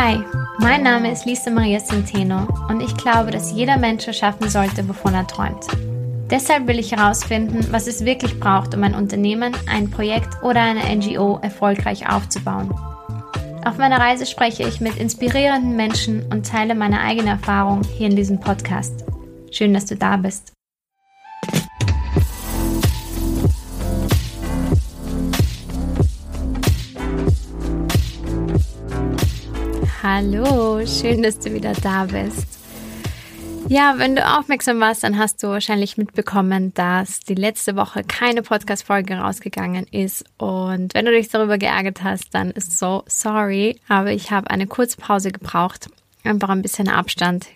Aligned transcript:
Hi, 0.00 0.20
mein 0.60 0.84
Name 0.84 1.10
ist 1.10 1.26
Lisa 1.26 1.50
Maria 1.50 1.80
Centeno 1.80 2.46
und 2.68 2.80
ich 2.80 2.96
glaube, 2.96 3.32
dass 3.32 3.50
jeder 3.50 3.76
Mensch 3.76 4.06
erschaffen 4.06 4.48
sollte, 4.48 4.88
wovon 4.88 5.12
er 5.12 5.26
träumt. 5.26 5.66
Deshalb 6.30 6.68
will 6.68 6.78
ich 6.78 6.92
herausfinden, 6.92 7.66
was 7.72 7.88
es 7.88 8.04
wirklich 8.04 8.38
braucht, 8.38 8.76
um 8.76 8.84
ein 8.84 8.94
Unternehmen, 8.94 9.56
ein 9.68 9.90
Projekt 9.90 10.40
oder 10.40 10.62
eine 10.62 10.84
NGO 10.94 11.40
erfolgreich 11.42 12.08
aufzubauen. 12.08 12.72
Auf 13.64 13.78
meiner 13.78 13.98
Reise 13.98 14.24
spreche 14.24 14.68
ich 14.68 14.80
mit 14.80 14.94
inspirierenden 14.98 15.74
Menschen 15.74 16.22
und 16.30 16.46
teile 16.46 16.76
meine 16.76 17.00
eigene 17.00 17.30
Erfahrung 17.30 17.82
hier 17.82 18.08
in 18.08 18.14
diesem 18.14 18.38
Podcast. 18.38 19.04
Schön, 19.50 19.74
dass 19.74 19.86
du 19.86 19.96
da 19.96 20.16
bist. 20.16 20.52
Hallo, 30.10 30.86
schön, 30.86 31.22
dass 31.22 31.38
du 31.38 31.52
wieder 31.52 31.74
da 31.74 32.06
bist. 32.06 32.58
Ja, 33.68 33.96
wenn 33.98 34.16
du 34.16 34.26
aufmerksam 34.26 34.80
warst, 34.80 35.04
dann 35.04 35.18
hast 35.18 35.42
du 35.42 35.48
wahrscheinlich 35.48 35.98
mitbekommen, 35.98 36.72
dass 36.72 37.20
die 37.20 37.34
letzte 37.34 37.76
Woche 37.76 38.04
keine 38.04 38.40
Podcast-Folge 38.40 39.18
rausgegangen 39.18 39.86
ist. 39.88 40.24
Und 40.38 40.94
wenn 40.94 41.04
du 41.04 41.10
dich 41.10 41.28
darüber 41.28 41.58
geärgert 41.58 42.02
hast, 42.02 42.34
dann 42.34 42.52
ist 42.52 42.78
so 42.78 43.02
sorry. 43.06 43.78
Aber 43.86 44.10
ich 44.10 44.30
habe 44.30 44.48
eine 44.48 44.66
kurze 44.66 44.96
Pause 44.96 45.30
gebraucht. 45.30 45.90
Einfach 46.24 46.48
ein 46.48 46.62
bisschen 46.62 46.88
Abstand. 46.88 47.46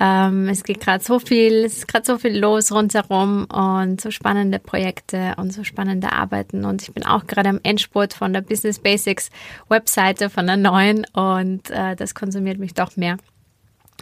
Ähm, 0.00 0.48
es 0.48 0.64
geht 0.64 0.80
gerade 0.80 1.04
so 1.04 1.18
viel, 1.18 1.64
es 1.64 1.78
ist 1.78 1.88
gerade 1.88 2.06
so 2.06 2.18
viel 2.18 2.38
los 2.38 2.72
rundherum 2.72 3.44
und 3.44 4.00
so 4.00 4.10
spannende 4.10 4.58
Projekte 4.58 5.34
und 5.36 5.52
so 5.52 5.62
spannende 5.62 6.12
Arbeiten. 6.12 6.64
Und 6.64 6.82
ich 6.82 6.92
bin 6.92 7.04
auch 7.04 7.26
gerade 7.26 7.50
am 7.50 7.60
Endspurt 7.62 8.14
von 8.14 8.32
der 8.32 8.40
Business 8.40 8.78
Basics 8.78 9.30
Webseite 9.68 10.30
von 10.30 10.46
der 10.46 10.56
neuen 10.56 11.06
und 11.12 11.70
äh, 11.70 11.94
das 11.96 12.14
konsumiert 12.14 12.58
mich 12.58 12.74
doch 12.74 12.96
mehr 12.96 13.18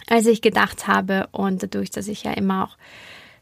als 0.09 0.27
ich 0.27 0.41
gedacht 0.41 0.87
habe. 0.87 1.29
Und 1.33 1.63
dadurch, 1.63 1.91
dass 1.91 2.09
ich 2.09 2.25
ja 2.25 2.33
immer 2.33 2.65
auch 2.65 2.77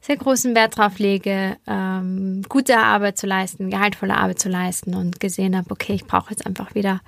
sehr 0.01 0.17
großen 0.17 0.55
Wert 0.55 0.79
darauf 0.79 0.99
lege, 0.99 1.57
ähm, 1.67 2.43
gute 2.49 2.79
Arbeit 2.79 3.19
zu 3.19 3.27
leisten, 3.27 3.71
gehaltvolle 3.71 4.17
Arbeit 4.17 4.39
zu 4.39 4.49
leisten 4.49 4.95
und 4.95 5.19
gesehen 5.21 5.57
habe, 5.57 5.71
okay, 5.71 5.95
ich 5.95 6.05
brauche 6.05 6.31
jetzt 6.31 6.47
einfach 6.47 6.75
wieder 6.75 7.01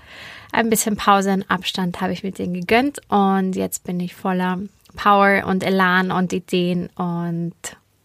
ein 0.53 0.70
bisschen 0.70 0.97
Pause 0.97 1.33
und 1.33 1.51
Abstand, 1.51 2.01
habe 2.01 2.12
ich 2.12 2.25
mit 2.25 2.39
denen 2.39 2.55
gegönnt 2.55 3.01
und 3.08 3.55
jetzt 3.55 3.84
bin 3.84 4.01
ich 4.01 4.14
voller 4.14 4.58
Power 4.99 5.47
und 5.47 5.63
Elan 5.63 6.11
und 6.11 6.33
Ideen 6.33 6.89
und 6.97 7.55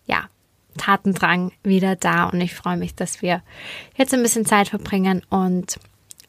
ja, 0.05 0.29
Tatendrang 0.77 1.51
wieder 1.63 1.95
da 1.95 2.25
und 2.25 2.39
ich 2.39 2.53
freue 2.53 2.77
mich, 2.77 2.93
dass 2.93 3.23
wir 3.23 3.41
jetzt 3.97 4.13
ein 4.13 4.21
bisschen 4.21 4.45
Zeit 4.45 4.69
verbringen 4.69 5.23
und 5.29 5.79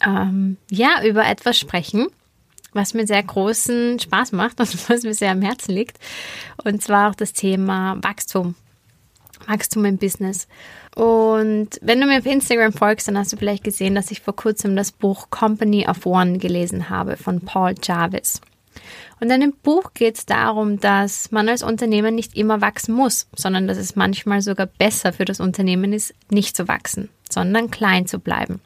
ähm, 0.05 0.57
ja, 0.70 1.05
über 1.05 1.27
etwas 1.27 1.59
sprechen, 1.59 2.09
was 2.73 2.95
mir 2.95 3.07
sehr 3.07 3.23
großen 3.23 4.01
Spaß 4.01 4.33
macht 4.33 4.59
und 4.59 4.89
was 4.89 5.03
mir 5.03 5.15
sehr 5.15 5.33
am 5.33 5.42
Herzen 5.42 5.73
liegt. 5.73 5.98
Und 6.65 6.83
zwar 6.83 7.11
auch 7.11 7.15
das 7.15 7.35
Thema 7.35 7.98
Wachstum. 8.03 8.55
Wachstum 9.47 9.85
im 9.85 9.98
Business. 9.98 10.48
Und 10.97 11.79
wenn 11.83 12.01
du 12.01 12.07
mir 12.07 12.19
auf 12.19 12.27
Instagram 12.27 12.73
folgst, 12.73 13.07
dann 13.07 13.19
hast 13.19 13.35
du 13.35 13.37
vielleicht 13.37 13.65
gesehen, 13.65 13.95
dass 13.95 14.11
ich 14.11 14.23
vor 14.23 14.35
kurzem 14.35 14.77
das 14.77 14.92
Buch 14.92 15.29
Company 15.29 15.87
of 15.87 16.07
One 16.07 16.39
gelesen 16.39 16.89
habe 16.89 17.19
von 17.19 17.42
Paul 17.42 17.75
Jarvis. 17.83 18.41
Und 19.20 19.31
in 19.31 19.41
dem 19.41 19.53
Buch 19.53 19.92
geht 19.95 20.17
es 20.17 20.27
darum, 20.27 20.81
dass 20.81 21.31
man 21.31 21.48
als 21.48 21.62
Unternehmen 21.62 22.14
nicht 22.14 22.37
immer 22.37 22.61
wachsen 22.61 22.95
muss, 22.95 23.28
sondern 23.34 23.69
dass 23.69 23.78
es 23.78 23.97
manchmal 23.97 24.41
sogar 24.42 24.67
besser 24.67 25.12
für 25.12 25.25
das 25.25 25.41
Unternehmen 25.41 25.92
ist, 25.92 26.14
nicht 26.31 26.56
zu 26.56 26.69
wachsen, 26.69 27.09
sondern 27.31 27.70
klein 27.70 28.06
zu 28.06 28.19
bleiben. 28.19 28.61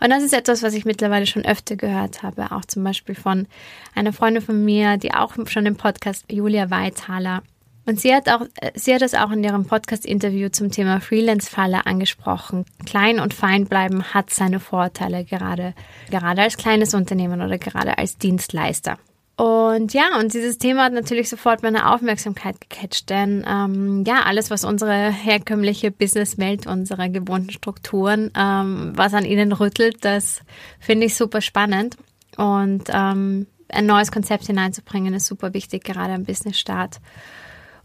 Und 0.00 0.10
das 0.10 0.22
ist 0.22 0.34
etwas, 0.34 0.62
was 0.62 0.74
ich 0.74 0.84
mittlerweile 0.84 1.26
schon 1.26 1.44
öfter 1.44 1.76
gehört 1.76 2.22
habe, 2.22 2.50
auch 2.52 2.64
zum 2.64 2.82
Beispiel 2.82 3.14
von 3.14 3.46
einer 3.94 4.12
Freundin 4.12 4.42
von 4.42 4.64
mir, 4.64 4.96
die 4.96 5.14
auch 5.14 5.34
schon 5.46 5.66
im 5.66 5.76
Podcast, 5.76 6.24
Julia 6.30 6.70
Weithaler. 6.70 7.42
Und 7.84 8.00
sie 8.00 8.14
hat 8.14 8.28
auch, 8.28 8.46
sie 8.74 8.94
hat 8.94 9.02
das 9.02 9.14
auch 9.14 9.30
in 9.32 9.42
ihrem 9.42 9.64
Podcast-Interview 9.64 10.50
zum 10.50 10.70
Thema 10.70 11.00
Freelance-Falle 11.00 11.84
angesprochen. 11.86 12.64
Klein 12.86 13.18
und 13.18 13.34
fein 13.34 13.66
bleiben 13.66 14.04
hat 14.14 14.30
seine 14.30 14.60
Vorteile, 14.60 15.24
gerade, 15.24 15.74
gerade 16.10 16.42
als 16.42 16.56
kleines 16.56 16.94
Unternehmen 16.94 17.42
oder 17.42 17.58
gerade 17.58 17.98
als 17.98 18.18
Dienstleister. 18.18 18.98
Und 19.36 19.94
ja, 19.94 20.18
und 20.20 20.34
dieses 20.34 20.58
Thema 20.58 20.84
hat 20.84 20.92
natürlich 20.92 21.28
sofort 21.28 21.62
meine 21.62 21.90
Aufmerksamkeit 21.90 22.60
gecatcht, 22.60 23.08
denn 23.10 23.44
ähm, 23.48 24.04
ja, 24.06 24.22
alles, 24.22 24.50
was 24.50 24.62
unsere 24.62 25.10
herkömmliche 25.10 25.90
Businesswelt, 25.90 26.66
unsere 26.66 27.10
gewohnten 27.10 27.50
Strukturen, 27.50 28.30
ähm, 28.36 28.92
was 28.94 29.14
an 29.14 29.24
ihnen 29.24 29.52
rüttelt, 29.52 30.04
das 30.04 30.42
finde 30.78 31.06
ich 31.06 31.16
super 31.16 31.40
spannend. 31.40 31.96
Und 32.36 32.84
ähm, 32.90 33.46
ein 33.68 33.86
neues 33.86 34.12
Konzept 34.12 34.46
hineinzubringen, 34.46 35.14
ist 35.14 35.26
super 35.26 35.54
wichtig, 35.54 35.82
gerade 35.82 36.12
am 36.12 36.24
Businessstart. 36.24 37.00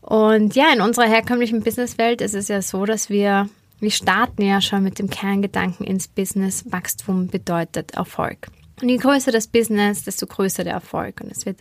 Und 0.08 0.56
ja, 0.56 0.72
in 0.72 0.80
unserer 0.80 1.06
herkömmlichen 1.06 1.64
Businesswelt 1.64 2.22
ist 2.22 2.34
es 2.34 2.48
ja 2.48 2.62
so, 2.62 2.86
dass 2.86 3.10
wir, 3.10 3.50
wir 3.82 3.92
starten 3.92 4.42
ja 4.42 4.62
schon 4.62 4.82
mit 4.82 5.00
dem 5.00 5.10
Kerngedanken 5.10 5.86
ins 5.86 6.08
Business. 6.08 6.64
Wachstum 6.72 7.28
bedeutet 7.28 7.92
Erfolg. 7.92 8.48
Und 8.82 8.88
je 8.88 8.96
größer 8.96 9.34
das 9.34 9.48
Business, 9.48 10.06
desto 10.06 10.26
größer 10.26 10.64
der 10.64 10.76
Erfolg. 10.76 11.20
Und 11.20 11.30
es 11.30 11.46
wird 11.46 11.60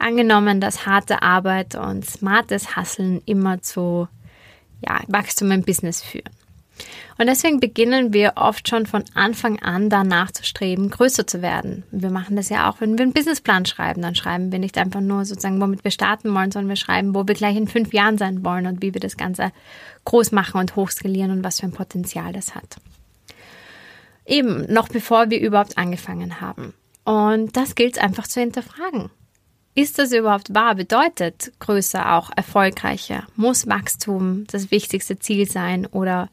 angenommen, 0.00 0.60
dass 0.60 0.86
harte 0.86 1.22
Arbeit 1.22 1.76
und 1.76 2.04
smartes 2.04 2.74
Hasseln 2.74 3.22
immer 3.26 3.62
zu 3.62 4.08
ja, 4.84 5.00
Wachstum 5.06 5.52
im 5.52 5.62
Business 5.62 6.02
führen. 6.02 6.34
Und 7.16 7.26
deswegen 7.26 7.60
beginnen 7.60 8.12
wir 8.12 8.32
oft 8.36 8.68
schon 8.68 8.86
von 8.86 9.04
Anfang 9.14 9.60
an 9.60 9.88
danach 9.88 10.32
zu 10.32 10.44
streben, 10.44 10.90
größer 10.90 11.26
zu 11.26 11.42
werden. 11.42 11.84
Wir 11.92 12.10
machen 12.10 12.34
das 12.34 12.48
ja 12.48 12.68
auch, 12.68 12.80
wenn 12.80 12.98
wir 12.98 13.04
einen 13.04 13.12
Businessplan 13.12 13.66
schreiben. 13.66 14.02
Dann 14.02 14.16
schreiben 14.16 14.50
wir 14.50 14.58
nicht 14.58 14.76
einfach 14.78 15.00
nur 15.00 15.24
sozusagen, 15.24 15.60
womit 15.60 15.84
wir 15.84 15.92
starten 15.92 16.34
wollen, 16.34 16.50
sondern 16.50 16.70
wir 16.70 16.76
schreiben, 16.76 17.14
wo 17.14 17.26
wir 17.26 17.34
gleich 17.34 17.56
in 17.56 17.68
fünf 17.68 17.92
Jahren 17.92 18.18
sein 18.18 18.44
wollen 18.44 18.66
und 18.66 18.82
wie 18.82 18.94
wir 18.94 19.00
das 19.00 19.16
Ganze 19.16 19.52
groß 20.04 20.32
machen 20.32 20.60
und 20.60 20.74
hochskalieren 20.74 21.30
und 21.30 21.44
was 21.44 21.60
für 21.60 21.66
ein 21.66 21.72
Potenzial 21.72 22.32
das 22.32 22.54
hat. 22.54 22.76
Eben, 24.26 24.72
noch 24.72 24.88
bevor 24.88 25.30
wir 25.30 25.40
überhaupt 25.40 25.78
angefangen 25.78 26.40
haben. 26.40 26.74
Und 27.04 27.56
das 27.56 27.74
gilt 27.74 27.96
es 27.96 28.02
einfach 28.02 28.26
zu 28.26 28.40
hinterfragen. 28.40 29.10
Ist 29.76 29.98
das 29.98 30.12
überhaupt 30.12 30.54
wahr? 30.54 30.76
Bedeutet 30.76 31.52
größer 31.58 32.14
auch 32.14 32.30
erfolgreicher? 32.34 33.24
Muss 33.36 33.66
Wachstum 33.66 34.46
das 34.46 34.70
wichtigste 34.70 35.18
Ziel 35.18 35.50
sein 35.50 35.86
oder 35.86 36.28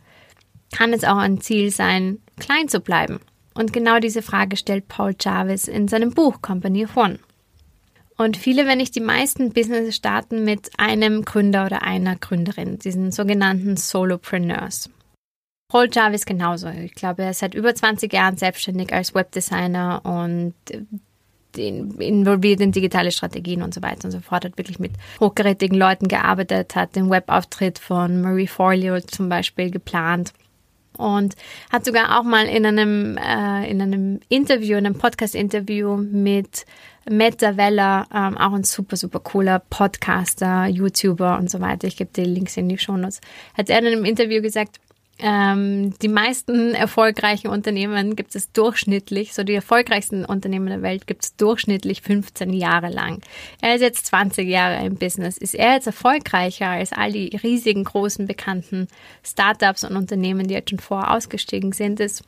kann 0.71 0.93
es 0.93 1.03
auch 1.03 1.17
ein 1.17 1.41
Ziel 1.41 1.71
sein, 1.71 2.19
klein 2.39 2.67
zu 2.67 2.79
bleiben? 2.79 3.19
Und 3.53 3.73
genau 3.73 3.99
diese 3.99 4.21
Frage 4.21 4.55
stellt 4.55 4.87
Paul 4.87 5.15
Jarvis 5.19 5.67
in 5.67 5.87
seinem 5.87 6.11
Buch 6.11 6.41
Company 6.41 6.85
of 6.85 6.95
One. 6.95 7.19
Und 8.17 8.37
viele, 8.37 8.67
wenn 8.67 8.77
nicht 8.77 8.95
die 8.95 9.01
meisten 9.01 9.51
Business 9.51 9.95
starten 9.95 10.43
mit 10.43 10.69
einem 10.77 11.25
Gründer 11.25 11.65
oder 11.65 11.81
einer 11.81 12.15
Gründerin, 12.15 12.77
diesen 12.77 13.11
sogenannten 13.11 13.77
Solopreneurs. 13.77 14.89
Paul 15.69 15.89
Jarvis 15.91 16.25
genauso. 16.25 16.67
Ich 16.67 16.93
glaube, 16.95 17.23
er 17.23 17.31
ist 17.31 17.39
seit 17.39 17.55
über 17.55 17.73
20 17.73 18.11
Jahren 18.13 18.37
selbstständig 18.37 18.93
als 18.93 19.15
Webdesigner 19.15 20.01
und 20.03 20.53
involviert 21.57 22.61
in 22.61 22.71
digitale 22.71 23.11
Strategien 23.11 23.61
und 23.61 23.73
so 23.73 23.81
weiter 23.81 24.05
und 24.05 24.11
so 24.11 24.19
fort, 24.19 24.45
hat 24.45 24.57
wirklich 24.57 24.79
mit 24.79 24.93
hochgerätigen 25.19 25.77
Leuten 25.77 26.07
gearbeitet, 26.07 26.75
hat 26.75 26.95
den 26.95 27.09
Webauftritt 27.09 27.79
von 27.79 28.21
Marie 28.21 28.47
Forleo 28.47 28.99
zum 29.01 29.29
Beispiel 29.29 29.71
geplant 29.71 30.33
und 31.01 31.35
hat 31.71 31.85
sogar 31.85 32.19
auch 32.19 32.23
mal 32.23 32.45
in 32.45 32.65
einem, 32.65 33.17
äh, 33.17 33.69
in 33.69 33.81
einem 33.81 34.19
Interview, 34.29 34.77
in 34.77 34.85
einem 34.85 34.97
Podcast-Interview 34.97 35.97
mit 35.97 36.65
Matt 37.09 37.41
Davella, 37.41 38.07
ähm, 38.13 38.37
auch 38.37 38.53
ein 38.53 38.63
super, 38.63 38.95
super 38.95 39.19
cooler 39.19 39.59
Podcaster, 39.59 40.67
YouTuber 40.67 41.37
und 41.37 41.49
so 41.49 41.59
weiter, 41.59 41.87
ich 41.87 41.97
gebe 41.97 42.11
die 42.15 42.25
Links 42.25 42.57
in 42.57 42.69
die 42.69 42.77
Shownotes, 42.77 43.21
hat 43.55 43.69
er 43.69 43.79
in 43.79 43.87
einem 43.87 44.05
Interview 44.05 44.41
gesagt, 44.41 44.79
ähm, 45.21 45.93
die 46.01 46.07
meisten 46.07 46.73
erfolgreichen 46.73 47.47
Unternehmen 47.47 48.15
gibt 48.15 48.35
es 48.35 48.51
durchschnittlich, 48.51 49.33
so 49.33 49.43
die 49.43 49.53
erfolgreichsten 49.53 50.25
Unternehmen 50.25 50.67
der 50.67 50.81
Welt 50.81 51.07
gibt 51.07 51.23
es 51.23 51.35
durchschnittlich 51.35 52.01
15 52.01 52.51
Jahre 52.53 52.89
lang. 52.89 53.21
Er 53.61 53.75
ist 53.75 53.81
jetzt 53.81 54.07
20 54.07 54.47
Jahre 54.47 54.85
im 54.85 54.95
Business. 54.95 55.37
Ist 55.37 55.55
er 55.55 55.73
jetzt 55.73 55.87
erfolgreicher 55.87 56.67
als 56.67 56.91
all 56.91 57.11
die 57.11 57.35
riesigen, 57.43 57.83
großen, 57.83 58.25
bekannten 58.25 58.87
Startups 59.23 59.83
und 59.83 59.95
Unternehmen, 59.95 60.47
die 60.47 60.55
jetzt 60.55 60.71
schon 60.71 60.79
vorher 60.79 61.11
ausgestiegen 61.11 61.71
sind, 61.71 61.99
ist 61.99 62.23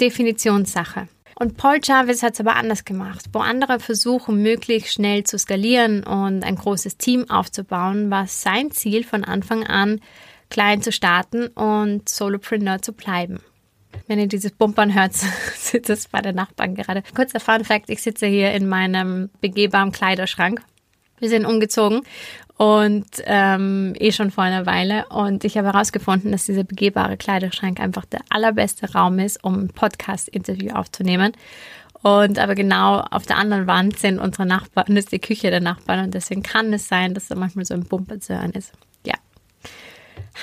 Definitionssache. 0.00 1.08
Und 1.40 1.56
Paul 1.56 1.78
Jarvis 1.82 2.24
hat 2.24 2.34
es 2.34 2.40
aber 2.40 2.56
anders 2.56 2.84
gemacht. 2.84 3.26
Wo 3.32 3.38
andere 3.38 3.78
versuchen, 3.78 4.42
möglichst 4.42 4.94
schnell 4.94 5.22
zu 5.22 5.38
skalieren 5.38 6.02
und 6.02 6.44
ein 6.44 6.56
großes 6.56 6.96
Team 6.96 7.30
aufzubauen, 7.30 8.10
war 8.10 8.26
sein 8.26 8.72
Ziel 8.72 9.04
von 9.04 9.24
Anfang 9.24 9.64
an, 9.64 10.00
klein 10.50 10.82
zu 10.82 10.92
starten 10.92 11.48
und 11.48 12.08
Solopreneur 12.08 12.82
zu 12.82 12.92
bleiben. 12.92 13.40
Wenn 14.06 14.18
ihr 14.18 14.26
dieses 14.26 14.52
Bumpern 14.52 14.94
hört, 14.94 15.14
sitzt 15.54 15.90
es 15.90 16.08
bei 16.08 16.20
der 16.20 16.32
Nachbarn 16.32 16.74
gerade. 16.74 17.02
Kurzer 17.14 17.40
Fun 17.40 17.64
Fact, 17.64 17.90
ich 17.90 18.02
sitze 18.02 18.26
hier 18.26 18.52
in 18.52 18.68
meinem 18.68 19.30
begehbaren 19.40 19.92
Kleiderschrank. 19.92 20.60
Wir 21.18 21.28
sind 21.28 21.46
umgezogen 21.46 22.02
und 22.56 23.06
ähm, 23.24 23.94
eh 23.98 24.12
schon 24.12 24.30
vor 24.30 24.44
einer 24.44 24.66
Weile. 24.66 25.06
Und 25.08 25.44
ich 25.44 25.56
habe 25.56 25.72
herausgefunden, 25.72 26.32
dass 26.32 26.46
dieser 26.46 26.64
begehbare 26.64 27.16
Kleiderschrank 27.16 27.80
einfach 27.80 28.04
der 28.04 28.20
allerbeste 28.30 28.92
Raum 28.92 29.18
ist, 29.18 29.42
um 29.42 29.64
ein 29.64 29.68
Podcast-Interview 29.68 30.72
aufzunehmen. 30.72 31.32
Und 32.02 32.38
aber 32.38 32.54
genau 32.54 33.00
auf 33.00 33.26
der 33.26 33.38
anderen 33.38 33.66
Wand 33.66 33.98
sind 33.98 34.18
unsere 34.18 34.46
Nachbarn, 34.46 34.96
ist 34.96 35.10
die 35.10 35.18
Küche 35.18 35.50
der 35.50 35.60
Nachbarn 35.60 36.04
und 36.04 36.14
deswegen 36.14 36.42
kann 36.42 36.72
es 36.72 36.86
sein, 36.86 37.14
dass 37.14 37.26
da 37.26 37.34
manchmal 37.34 37.64
so 37.64 37.74
ein 37.74 37.84
Bumper 37.84 38.20
zu 38.20 38.38
hören 38.38 38.52
ist. 38.52 38.72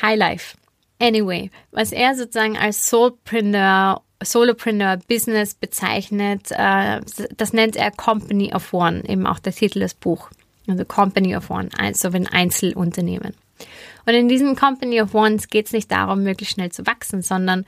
High 0.02 0.18
Life. 0.18 0.58
Anyway, 1.00 1.52
was 1.72 1.92
er 1.92 2.16
sozusagen 2.16 2.58
als 2.58 2.90
Soulpreneur, 2.90 4.02
Solopreneur 4.24 4.98
Business 5.08 5.54
bezeichnet, 5.54 6.52
äh, 6.52 7.02
das 7.36 7.54
nennt 7.54 7.76
er 7.76 7.92
Company 7.92 8.54
of 8.54 8.74
One, 8.74 9.04
eben 9.08 9.28
auch 9.28 9.40
der 9.40 9.54
Titel 9.54 9.80
des 9.80 9.94
Buchs. 9.94 10.30
Also 10.68 10.86
Company 10.86 11.36
of 11.36 11.50
One, 11.50 11.70
also 11.78 12.10
ein 12.10 12.28
Einzelunternehmen. 12.28 13.36
Und 14.06 14.14
in 14.14 14.28
diesem 14.28 14.56
Company 14.56 15.02
of 15.02 15.14
Ones 15.14 15.48
geht 15.48 15.68
es 15.68 15.74
nicht 15.74 15.92
darum, 15.92 16.24
möglichst 16.24 16.56
schnell 16.56 16.72
zu 16.72 16.86
wachsen, 16.88 17.22
sondern 17.22 17.66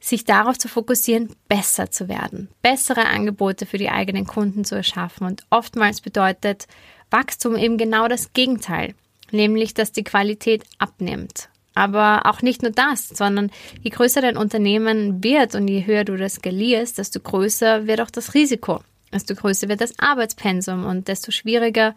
sich 0.00 0.24
darauf 0.24 0.58
zu 0.58 0.68
fokussieren, 0.68 1.34
besser 1.48 1.90
zu 1.90 2.08
werden, 2.08 2.48
bessere 2.62 3.06
Angebote 3.06 3.66
für 3.66 3.78
die 3.78 3.90
eigenen 3.90 4.26
Kunden 4.26 4.64
zu 4.64 4.74
erschaffen. 4.74 5.26
Und 5.26 5.44
oftmals 5.50 6.00
bedeutet 6.00 6.66
Wachstum 7.10 7.56
eben 7.56 7.78
genau 7.78 8.08
das 8.08 8.32
Gegenteil, 8.32 8.94
nämlich 9.30 9.74
dass 9.74 9.92
die 9.92 10.04
Qualität 10.04 10.64
abnimmt. 10.78 11.48
Aber 11.74 12.22
auch 12.24 12.40
nicht 12.40 12.62
nur 12.62 12.72
das, 12.72 13.08
sondern 13.08 13.50
je 13.82 13.90
größer 13.90 14.22
dein 14.22 14.38
Unternehmen 14.38 15.22
wird 15.22 15.54
und 15.54 15.68
je 15.68 15.84
höher 15.84 16.04
du 16.04 16.16
das 16.16 16.36
skalierst, 16.36 16.96
desto 16.96 17.20
größer 17.20 17.86
wird 17.86 18.00
auch 18.00 18.10
das 18.10 18.32
Risiko, 18.32 18.80
desto 19.12 19.34
größer 19.34 19.68
wird 19.68 19.82
das 19.82 19.98
Arbeitspensum 19.98 20.86
und 20.86 21.08
desto 21.08 21.32
schwieriger 21.32 21.94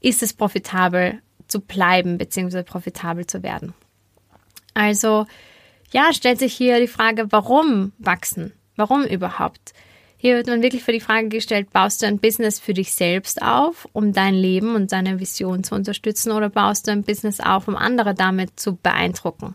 ist 0.00 0.22
es 0.22 0.32
profitabel 0.32 1.20
zu 1.46 1.60
bleiben 1.60 2.18
bzw. 2.18 2.64
profitabel 2.64 3.26
zu 3.26 3.42
werden. 3.42 3.72
Also 4.74 5.26
ja, 5.92 6.12
stellt 6.12 6.38
sich 6.38 6.54
hier 6.54 6.80
die 6.80 6.86
Frage, 6.86 7.30
warum 7.30 7.92
wachsen? 7.98 8.52
Warum 8.76 9.04
überhaupt? 9.04 9.74
Hier 10.22 10.36
wird 10.36 10.48
man 10.48 10.62
wirklich 10.62 10.82
für 10.82 10.92
die 10.92 11.00
Frage 11.00 11.30
gestellt, 11.30 11.70
baust 11.70 12.02
du 12.02 12.06
ein 12.06 12.18
Business 12.18 12.60
für 12.60 12.74
dich 12.74 12.92
selbst 12.92 13.40
auf, 13.40 13.88
um 13.94 14.12
dein 14.12 14.34
Leben 14.34 14.74
und 14.74 14.92
deine 14.92 15.18
Vision 15.18 15.64
zu 15.64 15.74
unterstützen 15.74 16.30
oder 16.30 16.50
baust 16.50 16.86
du 16.86 16.92
ein 16.92 17.04
Business 17.04 17.40
auf, 17.40 17.68
um 17.68 17.74
andere 17.74 18.12
damit 18.14 18.60
zu 18.60 18.76
beeindrucken? 18.76 19.54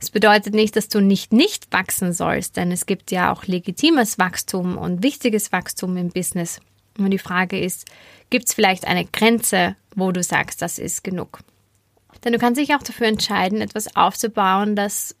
Das 0.00 0.10
bedeutet 0.10 0.54
nicht, 0.54 0.74
dass 0.74 0.88
du 0.88 1.00
nicht 1.00 1.32
nicht 1.32 1.72
wachsen 1.72 2.12
sollst, 2.12 2.56
denn 2.56 2.72
es 2.72 2.86
gibt 2.86 3.12
ja 3.12 3.32
auch 3.32 3.44
legitimes 3.44 4.18
Wachstum 4.18 4.76
und 4.76 5.04
wichtiges 5.04 5.52
Wachstum 5.52 5.96
im 5.96 6.08
Business. 6.08 6.60
Und 6.98 7.12
die 7.12 7.18
Frage 7.18 7.60
ist, 7.60 7.86
gibt 8.28 8.46
es 8.46 8.54
vielleicht 8.54 8.88
eine 8.88 9.04
Grenze, 9.04 9.76
wo 9.94 10.10
du 10.10 10.24
sagst, 10.24 10.62
das 10.62 10.80
ist 10.80 11.04
genug? 11.04 11.38
Denn 12.24 12.32
du 12.32 12.40
kannst 12.40 12.60
dich 12.60 12.74
auch 12.74 12.82
dafür 12.82 13.06
entscheiden, 13.06 13.60
etwas 13.60 13.94
aufzubauen, 13.94 14.74
das 14.74 15.14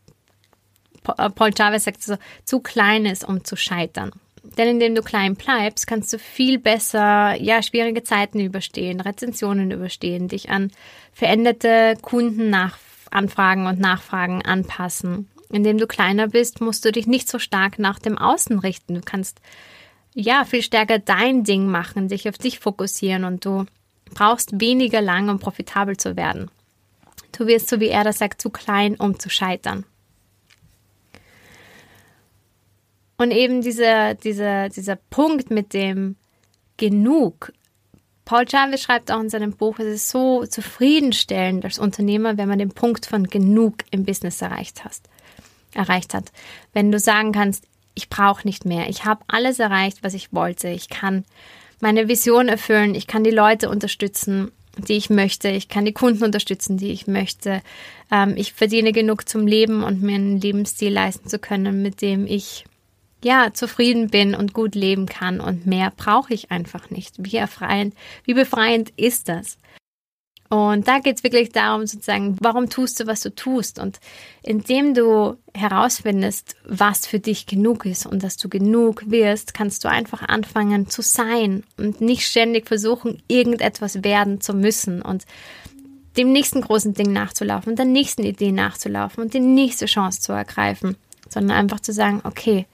Paul 1.04 1.54
Chavez 1.56 1.84
sagt 1.84 2.02
so, 2.02 2.16
zu 2.44 2.58
klein 2.58 3.06
ist, 3.06 3.22
um 3.22 3.44
zu 3.44 3.54
scheitern. 3.54 4.10
Denn 4.56 4.68
indem 4.68 4.94
du 4.94 5.02
klein 5.02 5.34
bleibst, 5.34 5.86
kannst 5.86 6.12
du 6.12 6.18
viel 6.18 6.58
besser, 6.58 7.34
ja, 7.40 7.62
schwierige 7.62 8.02
Zeiten 8.02 8.40
überstehen, 8.40 9.00
Rezensionen 9.00 9.70
überstehen, 9.70 10.28
dich 10.28 10.50
an 10.50 10.70
veränderte 11.12 11.96
Kundenanfragen 12.00 13.66
und 13.66 13.80
Nachfragen 13.80 14.44
anpassen. 14.44 15.28
Indem 15.50 15.78
du 15.78 15.86
kleiner 15.86 16.28
bist, 16.28 16.60
musst 16.60 16.84
du 16.84 16.92
dich 16.92 17.06
nicht 17.06 17.28
so 17.28 17.38
stark 17.38 17.78
nach 17.78 17.98
dem 17.98 18.18
Außen 18.18 18.58
richten. 18.58 18.94
Du 18.94 19.00
kannst, 19.00 19.40
ja, 20.14 20.44
viel 20.44 20.62
stärker 20.62 20.98
dein 20.98 21.44
Ding 21.44 21.66
machen, 21.66 22.08
dich 22.08 22.28
auf 22.28 22.38
dich 22.38 22.58
fokussieren 22.58 23.24
und 23.24 23.44
du 23.44 23.66
brauchst 24.14 24.60
weniger 24.60 25.00
lang, 25.00 25.28
um 25.28 25.38
profitabel 25.38 25.96
zu 25.96 26.16
werden. 26.16 26.50
Du 27.36 27.46
wirst, 27.46 27.68
so 27.68 27.80
wie 27.80 27.88
er 27.88 28.04
das 28.04 28.18
sagt, 28.18 28.40
zu 28.40 28.50
klein, 28.50 28.96
um 28.96 29.18
zu 29.18 29.28
scheitern. 29.28 29.84
Und 33.18 33.30
eben 33.30 33.62
dieser, 33.62 34.14
dieser, 34.14 34.68
dieser 34.68 34.96
Punkt 34.96 35.50
mit 35.50 35.72
dem 35.72 36.16
Genug. 36.76 37.52
Paul 38.26 38.46
Chavez 38.46 38.82
schreibt 38.82 39.10
auch 39.10 39.20
in 39.20 39.30
seinem 39.30 39.52
Buch, 39.52 39.78
es 39.78 39.86
ist 39.86 40.08
so 40.10 40.44
zufriedenstellend 40.44 41.64
als 41.64 41.78
Unternehmer, 41.78 42.36
wenn 42.36 42.48
man 42.48 42.58
den 42.58 42.70
Punkt 42.72 43.06
von 43.06 43.24
Genug 43.24 43.76
im 43.90 44.04
Business 44.04 44.42
erreicht 44.42 44.84
hast, 44.84 45.08
erreicht 45.72 46.12
hat. 46.12 46.32
Wenn 46.72 46.90
du 46.92 46.98
sagen 46.98 47.32
kannst, 47.32 47.64
ich 47.94 48.10
brauche 48.10 48.46
nicht 48.46 48.64
mehr, 48.64 48.88
ich 48.90 49.04
habe 49.04 49.24
alles 49.28 49.58
erreicht, 49.58 49.98
was 50.02 50.12
ich 50.12 50.32
wollte, 50.32 50.68
ich 50.68 50.88
kann 50.88 51.24
meine 51.80 52.08
Vision 52.08 52.48
erfüllen, 52.48 52.94
ich 52.94 53.06
kann 53.06 53.24
die 53.24 53.30
Leute 53.30 53.70
unterstützen, 53.70 54.50
die 54.76 54.94
ich 54.94 55.08
möchte, 55.08 55.48
ich 55.48 55.68
kann 55.68 55.84
die 55.84 55.92
Kunden 55.92 56.24
unterstützen, 56.24 56.76
die 56.76 56.90
ich 56.90 57.06
möchte, 57.06 57.62
ähm, 58.10 58.34
ich 58.36 58.52
verdiene 58.52 58.92
genug 58.92 59.28
zum 59.28 59.46
Leben 59.46 59.82
und 59.82 60.02
mir 60.02 60.16
einen 60.16 60.40
Lebensstil 60.40 60.92
leisten 60.92 61.28
zu 61.28 61.38
können, 61.38 61.80
mit 61.80 62.02
dem 62.02 62.26
ich 62.26 62.64
ja, 63.24 63.52
zufrieden 63.52 64.08
bin 64.08 64.34
und 64.34 64.52
gut 64.52 64.74
leben 64.74 65.06
kann 65.06 65.40
und 65.40 65.66
mehr 65.66 65.92
brauche 65.96 66.34
ich 66.34 66.50
einfach 66.50 66.90
nicht. 66.90 67.14
Wie 67.18 67.36
erfreiend, 67.36 67.94
wie 68.24 68.34
befreiend 68.34 68.92
ist 68.96 69.28
das? 69.28 69.58
Und 70.48 70.86
da 70.86 71.00
geht 71.00 71.16
es 71.16 71.24
wirklich 71.24 71.50
darum, 71.50 71.86
sozusagen, 71.86 72.36
warum 72.40 72.70
tust 72.70 73.00
du, 73.00 73.06
was 73.06 73.20
du 73.20 73.34
tust? 73.34 73.80
Und 73.80 73.98
indem 74.42 74.94
du 74.94 75.36
herausfindest, 75.54 76.54
was 76.64 77.06
für 77.06 77.18
dich 77.18 77.46
genug 77.46 77.84
ist 77.84 78.06
und 78.06 78.22
dass 78.22 78.36
du 78.36 78.48
genug 78.48 79.10
wirst, 79.10 79.54
kannst 79.54 79.84
du 79.84 79.88
einfach 79.88 80.22
anfangen 80.22 80.88
zu 80.88 81.02
sein 81.02 81.64
und 81.76 82.00
nicht 82.00 82.26
ständig 82.26 82.68
versuchen, 82.68 83.22
irgendetwas 83.26 84.04
werden 84.04 84.40
zu 84.40 84.54
müssen 84.54 85.02
und 85.02 85.24
dem 86.16 86.32
nächsten 86.32 86.60
großen 86.60 86.94
Ding 86.94 87.12
nachzulaufen 87.12 87.76
der 87.76 87.84
nächsten 87.84 88.22
Idee 88.22 88.52
nachzulaufen 88.52 89.24
und 89.24 89.34
die 89.34 89.40
nächste 89.40 89.86
Chance 89.86 90.20
zu 90.20 90.32
ergreifen, 90.32 90.96
sondern 91.28 91.58
einfach 91.58 91.80
zu 91.80 91.92
sagen, 91.92 92.20
okay, 92.24 92.66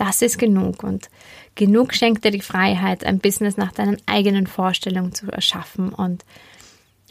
das 0.00 0.22
ist 0.22 0.38
genug 0.38 0.82
und 0.82 1.10
genug 1.54 1.94
schenkt 1.94 2.24
dir 2.24 2.30
die 2.30 2.40
Freiheit, 2.40 3.04
ein 3.04 3.18
Business 3.18 3.58
nach 3.58 3.70
deinen 3.70 3.98
eigenen 4.06 4.46
Vorstellungen 4.46 5.14
zu 5.14 5.30
erschaffen 5.30 5.90
und 5.90 6.24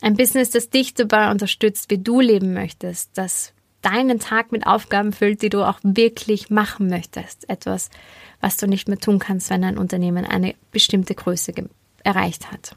ein 0.02 0.16
Business, 0.16 0.50
das 0.50 0.72
dich 0.72 0.96
dabei 0.96 1.30
unterstützt, 1.30 1.92
wie 1.92 2.00
du 2.00 2.20
leben 2.20 2.54
möchtest, 2.54 3.12
das 3.14 3.54
deinen 3.82 4.20
Tag 4.20 4.52
mit 4.52 4.66
Aufgaben 4.66 5.14
füllt, 5.14 5.44
die 5.44 5.50
du 5.50 5.64
auch 5.64 5.80
wirklich 5.84 6.50
machen 6.50 6.88
möchtest. 6.88 7.48
Etwas, 7.48 7.92
was 8.42 8.58
du 8.58 8.66
nicht 8.66 8.88
mehr 8.88 8.98
tun 8.98 9.20
kannst, 9.20 9.52
wenn 9.52 9.64
ein 9.64 9.78
Unternehmen 9.78 10.26
eine 10.26 10.56
bestimmte 10.72 11.14
Größe 11.14 11.54
erreicht 12.04 12.52
hat. 12.52 12.76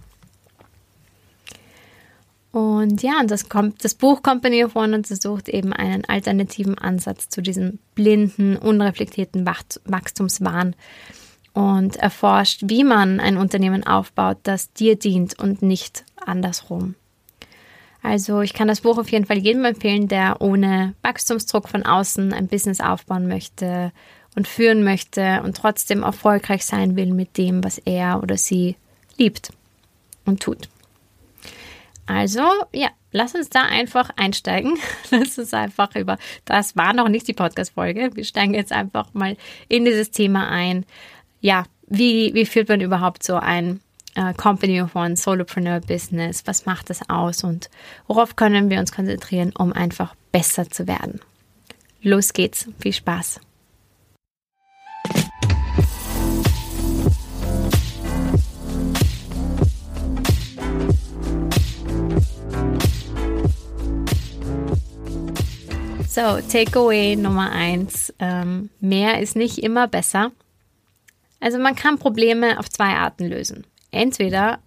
Und 2.53 3.03
ja, 3.03 3.19
und 3.19 3.31
das, 3.31 3.49
kommt, 3.49 3.83
das 3.83 3.95
Buch 3.95 4.23
Company 4.23 4.63
of 4.63 4.77
One 4.77 4.95
untersucht 4.95 5.49
eben 5.49 5.73
einen 5.73 6.05
alternativen 6.05 6.77
Ansatz 6.77 7.31
zu 7.31 7.41
diesem 7.41 7.79
blinden, 7.95 8.57
unreflektierten 8.57 9.47
Wachstumswahn 9.47 10.77
und 11.55 11.97
erforscht, 11.97 12.61
wie 12.67 12.85
man 12.85 13.21
ein 13.21 13.39
Unternehmen 13.39 13.87
aufbaut, 13.87 14.37
das 14.43 14.73
dir 14.75 14.97
dient 14.97 15.39
und 15.39 15.63
nicht 15.63 16.05
andersrum. 16.25 16.95
Also 18.03 18.43
ich 18.43 18.53
kann 18.53 18.69
das 18.69 18.83
Buch 18.83 18.99
auf 18.99 19.11
jeden 19.11 19.27
Fall 19.27 19.39
jedem 19.39 19.65
empfehlen, 19.65 20.09
der 20.09 20.43
ohne 20.43 20.95
Wachstumsdruck 21.03 21.69
von 21.69 21.87
außen 21.87 22.35
ein 22.35 22.49
Business 22.49 22.81
aufbauen 22.81 23.29
möchte 23.29 23.93
und 24.35 24.49
führen 24.49 24.83
möchte 24.83 25.41
und 25.43 25.57
trotzdem 25.57 26.03
erfolgreich 26.03 26.67
sein 26.67 26.97
will 26.97 27.15
mit 27.15 27.39
dem, 27.39 27.65
was 27.65 27.79
er 27.79 28.23
oder 28.23 28.37
sie 28.37 28.77
liebt 29.17 29.53
und 30.27 30.41
tut. 30.41 30.69
Also, 32.13 32.43
ja, 32.75 32.91
lass 33.11 33.35
uns 33.35 33.49
da 33.49 33.63
einfach 33.63 34.11
einsteigen. 34.17 34.77
Lass 35.11 35.39
uns 35.39 35.55
einfach 35.55 35.97
über, 35.97 36.19
das 36.45 36.77
war 36.77 36.93
noch 36.93 37.09
nicht 37.09 37.27
die 37.27 37.33
Podcast-Folge. 37.33 38.11
Wir 38.15 38.25
steigen 38.25 38.53
jetzt 38.53 38.71
einfach 38.71 39.15
mal 39.15 39.37
in 39.69 39.87
dieses 39.87 40.11
Thema 40.11 40.49
ein. 40.49 40.85
Ja, 41.41 41.65
wie, 41.87 42.35
wie 42.35 42.45
führt 42.45 42.69
man 42.69 42.83
überhaupt 42.83 43.23
so 43.23 43.37
ein 43.37 43.81
äh, 44.15 44.35
Company 44.35 44.83
of 44.83 44.95
One 44.95 45.17
Solopreneur 45.17 45.81
Business? 45.81 46.43
Was 46.45 46.67
macht 46.67 46.91
das 46.91 47.09
aus 47.09 47.45
und 47.45 47.71
worauf 48.07 48.37
können 48.37 48.69
wir 48.69 48.79
uns 48.79 48.93
konzentrieren, 48.93 49.53
um 49.57 49.73
einfach 49.73 50.15
besser 50.33 50.69
zu 50.69 50.87
werden? 50.87 51.21
Los 52.03 52.35
geht's. 52.35 52.69
Viel 52.79 52.93
Spaß. 52.93 53.41
So, 66.15 66.21
Takeaway 66.21 67.17
Nummer 67.17 67.53
eins. 67.53 68.13
Ähm, 68.19 68.69
mehr 68.81 69.23
ist 69.23 69.35
nicht 69.35 69.57
immer 69.57 69.89
besser. 69.89 70.31
Also 71.41 71.59
man 71.59 71.75
kann 71.75 71.99
Probleme 71.99 72.59
auf 72.59 72.69
zwei 72.69 72.97
Arten 72.97 73.25
lösen. 73.25 73.67
Entweder, 73.91 74.59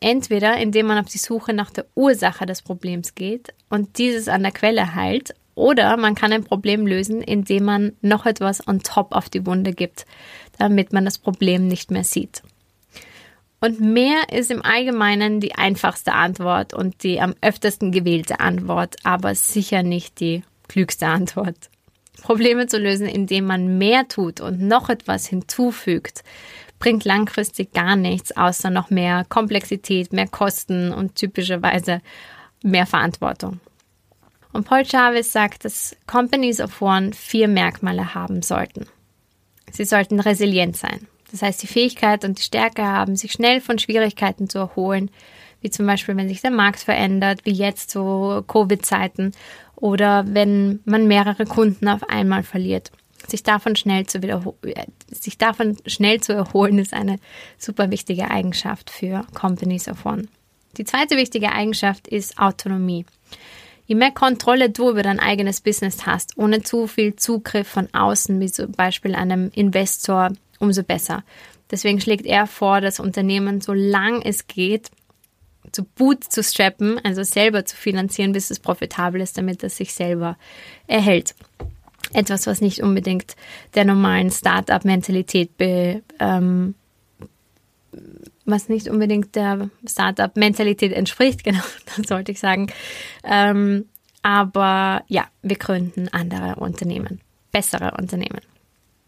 entweder 0.00 0.56
indem 0.56 0.86
man 0.86 0.98
auf 0.98 1.08
die 1.08 1.18
Suche 1.18 1.52
nach 1.52 1.70
der 1.70 1.86
Ursache 1.94 2.44
des 2.44 2.60
Problems 2.60 3.14
geht 3.14 3.54
und 3.70 3.98
dieses 3.98 4.26
an 4.26 4.42
der 4.42 4.50
Quelle 4.50 4.96
heilt, 4.96 5.32
oder 5.54 5.96
man 5.96 6.16
kann 6.16 6.32
ein 6.32 6.42
Problem 6.42 6.88
lösen, 6.88 7.22
indem 7.22 7.64
man 7.64 7.92
noch 8.00 8.26
etwas 8.26 8.66
on 8.66 8.80
top 8.80 9.12
auf 9.12 9.28
die 9.28 9.46
Wunde 9.46 9.72
gibt, 9.72 10.06
damit 10.58 10.92
man 10.92 11.04
das 11.04 11.18
Problem 11.18 11.68
nicht 11.68 11.92
mehr 11.92 12.02
sieht. 12.02 12.42
Und 13.62 13.78
mehr 13.78 14.24
ist 14.32 14.50
im 14.50 14.64
Allgemeinen 14.64 15.38
die 15.38 15.54
einfachste 15.54 16.14
Antwort 16.14 16.74
und 16.74 17.04
die 17.04 17.20
am 17.20 17.36
öftesten 17.42 17.92
gewählte 17.92 18.40
Antwort, 18.40 18.96
aber 19.04 19.36
sicher 19.36 19.84
nicht 19.84 20.18
die 20.18 20.42
klügste 20.66 21.06
Antwort. 21.06 21.70
Probleme 22.22 22.66
zu 22.66 22.78
lösen, 22.78 23.06
indem 23.06 23.46
man 23.46 23.78
mehr 23.78 24.08
tut 24.08 24.40
und 24.40 24.60
noch 24.60 24.88
etwas 24.88 25.28
hinzufügt, 25.28 26.24
bringt 26.80 27.04
langfristig 27.04 27.72
gar 27.72 27.94
nichts, 27.94 28.36
außer 28.36 28.68
noch 28.68 28.90
mehr 28.90 29.24
Komplexität, 29.28 30.12
mehr 30.12 30.26
Kosten 30.26 30.92
und 30.92 31.14
typischerweise 31.14 32.00
mehr 32.64 32.86
Verantwortung. 32.86 33.60
Und 34.52 34.64
Paul 34.66 34.84
Chavez 34.84 35.30
sagt, 35.30 35.64
dass 35.64 35.96
Companies 36.08 36.60
of 36.60 36.82
One 36.82 37.12
vier 37.12 37.46
Merkmale 37.46 38.12
haben 38.12 38.42
sollten. 38.42 38.86
Sie 39.70 39.84
sollten 39.84 40.18
resilient 40.18 40.76
sein. 40.76 41.06
Das 41.32 41.42
heißt, 41.42 41.62
die 41.62 41.66
Fähigkeit 41.66 42.24
und 42.24 42.38
die 42.38 42.42
Stärke 42.42 42.84
haben, 42.84 43.16
sich 43.16 43.32
schnell 43.32 43.60
von 43.60 43.78
Schwierigkeiten 43.78 44.48
zu 44.48 44.58
erholen, 44.58 45.10
wie 45.62 45.70
zum 45.70 45.86
Beispiel, 45.86 46.16
wenn 46.16 46.28
sich 46.28 46.42
der 46.42 46.50
Markt 46.50 46.80
verändert, 46.80 47.40
wie 47.44 47.52
jetzt 47.52 47.90
zu 47.90 48.44
Covid-Zeiten 48.46 49.32
oder 49.76 50.24
wenn 50.28 50.80
man 50.84 51.08
mehrere 51.08 51.46
Kunden 51.46 51.88
auf 51.88 52.08
einmal 52.08 52.42
verliert. 52.42 52.92
Sich 53.26 53.42
davon 53.42 53.76
schnell 53.76 54.06
zu 54.06 54.20
sich 55.10 55.38
davon 55.38 55.76
schnell 55.86 56.20
zu 56.20 56.32
erholen, 56.32 56.78
ist 56.78 56.92
eine 56.92 57.18
super 57.56 57.90
wichtige 57.90 58.30
Eigenschaft 58.30 58.90
für 58.90 59.24
Companies 59.32 59.88
of 59.88 60.04
One. 60.04 60.26
Die 60.76 60.84
zweite 60.84 61.16
wichtige 61.16 61.52
Eigenschaft 61.52 62.08
ist 62.08 62.38
Autonomie. 62.38 63.06
Je 63.86 63.94
mehr 63.94 64.10
Kontrolle 64.10 64.70
du 64.70 64.90
über 64.90 65.02
dein 65.02 65.20
eigenes 65.20 65.60
Business 65.60 66.06
hast, 66.06 66.36
ohne 66.36 66.62
zu 66.62 66.86
viel 66.86 67.16
Zugriff 67.16 67.68
von 67.68 67.88
außen, 67.92 68.40
wie 68.40 68.50
zum 68.50 68.72
Beispiel 68.72 69.14
einem 69.14 69.50
Investor, 69.54 70.30
umso 70.62 70.82
besser. 70.82 71.24
Deswegen 71.70 72.00
schlägt 72.00 72.26
er 72.26 72.46
vor, 72.46 72.80
das 72.80 73.00
Unternehmen, 73.00 73.60
solange 73.60 74.24
es 74.24 74.46
geht, 74.46 74.90
zu 75.72 75.84
Boot 75.84 76.24
zu 76.24 76.42
strappen, 76.42 76.98
also 77.04 77.22
selber 77.22 77.64
zu 77.64 77.76
finanzieren, 77.76 78.32
bis 78.32 78.50
es 78.50 78.60
profitabel 78.60 79.20
ist, 79.20 79.38
damit 79.38 79.62
es 79.64 79.76
sich 79.76 79.94
selber 79.94 80.36
erhält. 80.86 81.34
Etwas, 82.12 82.46
was 82.46 82.60
nicht 82.60 82.82
unbedingt 82.82 83.36
der 83.74 83.84
normalen 83.84 84.30
Startup-Mentalität 84.30 85.50
ähm, 86.18 86.74
was 88.44 88.68
nicht 88.68 88.88
unbedingt 88.88 89.34
der 89.34 89.70
Startup-Mentalität 89.86 90.92
entspricht, 90.92 91.44
genau, 91.44 91.62
das 91.96 92.06
sollte 92.06 92.32
ich 92.32 92.40
sagen. 92.40 92.70
Ähm, 93.24 93.86
aber 94.22 95.04
ja, 95.08 95.26
wir 95.42 95.56
gründen 95.56 96.08
andere 96.08 96.56
Unternehmen, 96.56 97.20
bessere 97.50 97.92
Unternehmen. 97.98 98.40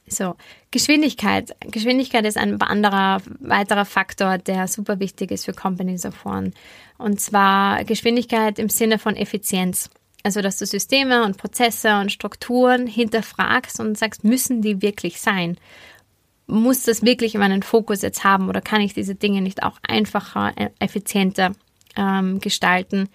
So, 0.06 0.36
Geschwindigkeit. 0.70 1.56
Geschwindigkeit 1.60 2.26
ist 2.26 2.36
ein 2.36 2.60
anderer, 2.60 3.22
weiterer 3.40 3.84
Faktor, 3.84 4.38
der 4.38 4.68
super 4.68 5.00
wichtig 5.00 5.30
ist 5.30 5.46
für 5.46 5.54
Companies 5.54 6.04
of 6.04 6.26
One. 6.26 6.52
Und 6.98 7.20
zwar 7.20 7.84
Geschwindigkeit 7.84 8.58
im 8.58 8.68
Sinne 8.68 8.98
von 8.98 9.16
Effizienz. 9.16 9.90
Also, 10.22 10.40
dass 10.40 10.58
du 10.58 10.66
Systeme 10.66 11.24
und 11.24 11.36
Prozesse 11.36 12.00
und 12.00 12.12
Strukturen 12.12 12.86
hinterfragst 12.86 13.80
und 13.80 13.96
sagst, 13.98 14.24
müssen 14.24 14.62
die 14.62 14.82
wirklich 14.82 15.20
sein? 15.20 15.58
Muss 16.46 16.82
das 16.82 17.02
wirklich 17.02 17.34
meinen 17.34 17.62
Fokus 17.62 18.02
jetzt 18.02 18.24
haben 18.24 18.48
oder 18.48 18.60
kann 18.60 18.82
ich 18.82 18.94
diese 18.94 19.14
Dinge 19.14 19.40
nicht 19.40 19.62
auch 19.62 19.78
einfacher, 19.86 20.52
äh, 20.56 20.70
effizienter 20.78 21.52
ähm, 21.96 22.40
gestalten? 22.40 23.08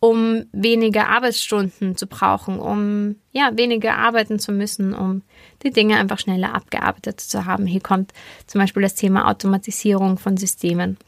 Um 0.00 0.44
weniger 0.52 1.08
Arbeitsstunden 1.08 1.96
zu 1.96 2.06
brauchen, 2.06 2.60
um 2.60 3.16
ja 3.32 3.50
weniger 3.56 3.96
arbeiten 3.96 4.38
zu 4.38 4.52
müssen, 4.52 4.94
um 4.94 5.22
die 5.62 5.70
Dinge 5.70 5.96
einfach 5.96 6.18
schneller 6.18 6.54
abgearbeitet 6.54 7.20
zu 7.20 7.46
haben. 7.46 7.66
Hier 7.66 7.80
kommt 7.80 8.12
zum 8.46 8.60
Beispiel 8.60 8.82
das 8.82 8.94
Thema 8.94 9.28
Automatisierung 9.28 10.18
von 10.18 10.36
Systemen 10.36 10.98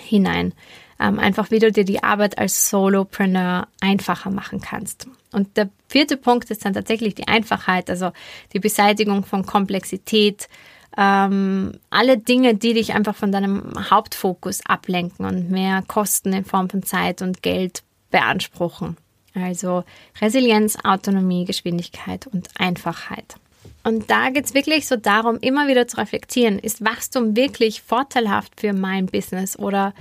hinein. 0.00 0.54
Ähm, 0.98 1.18
einfach 1.18 1.50
wie 1.50 1.58
du 1.58 1.70
dir 1.70 1.84
die 1.84 2.02
Arbeit 2.02 2.38
als 2.38 2.70
Solopreneur 2.70 3.66
einfacher 3.80 4.30
machen 4.30 4.62
kannst. 4.62 5.08
Und 5.32 5.56
der 5.58 5.68
vierte 5.88 6.16
Punkt 6.16 6.50
ist 6.50 6.64
dann 6.64 6.72
tatsächlich 6.72 7.14
die 7.14 7.28
Einfachheit, 7.28 7.90
also 7.90 8.12
die 8.54 8.60
Beseitigung 8.60 9.22
von 9.24 9.44
Komplexität, 9.44 10.48
ähm, 10.96 11.72
alle 11.90 12.16
Dinge, 12.16 12.54
die 12.54 12.72
dich 12.72 12.94
einfach 12.94 13.14
von 13.14 13.30
deinem 13.30 13.90
Hauptfokus 13.90 14.64
ablenken 14.64 15.26
und 15.26 15.50
mehr 15.50 15.82
Kosten 15.86 16.32
in 16.32 16.46
Form 16.46 16.70
von 16.70 16.82
Zeit 16.82 17.20
und 17.20 17.42
Geld 17.42 17.82
beanspruchen. 18.10 18.96
Also 19.34 19.84
Resilienz, 20.20 20.78
Autonomie, 20.82 21.44
Geschwindigkeit 21.44 22.26
und 22.26 22.48
Einfachheit. 22.58 23.36
Und 23.84 24.10
da 24.10 24.30
geht 24.30 24.46
es 24.46 24.54
wirklich 24.54 24.88
so 24.88 24.96
darum, 24.96 25.38
immer 25.40 25.68
wieder 25.68 25.86
zu 25.86 25.98
reflektieren, 25.98 26.58
ist 26.58 26.84
Wachstum 26.84 27.36
wirklich 27.36 27.82
vorteilhaft 27.82 28.60
für 28.60 28.72
mein 28.72 29.06
Business 29.06 29.58
oder 29.58 29.94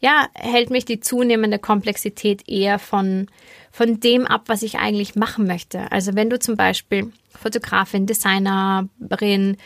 ja, 0.00 0.28
hält 0.34 0.70
mich 0.70 0.84
die 0.84 1.00
zunehmende 1.00 1.58
Komplexität 1.58 2.46
eher 2.46 2.78
von, 2.78 3.26
von 3.72 4.00
dem 4.00 4.26
ab, 4.26 4.42
was 4.46 4.62
ich 4.62 4.78
eigentlich 4.78 5.16
machen 5.16 5.46
möchte. 5.46 5.90
Also 5.90 6.14
wenn 6.14 6.28
du 6.28 6.38
zum 6.38 6.56
Beispiel 6.56 7.10
Fotografin, 7.30 8.06
Designerin, 8.06 9.56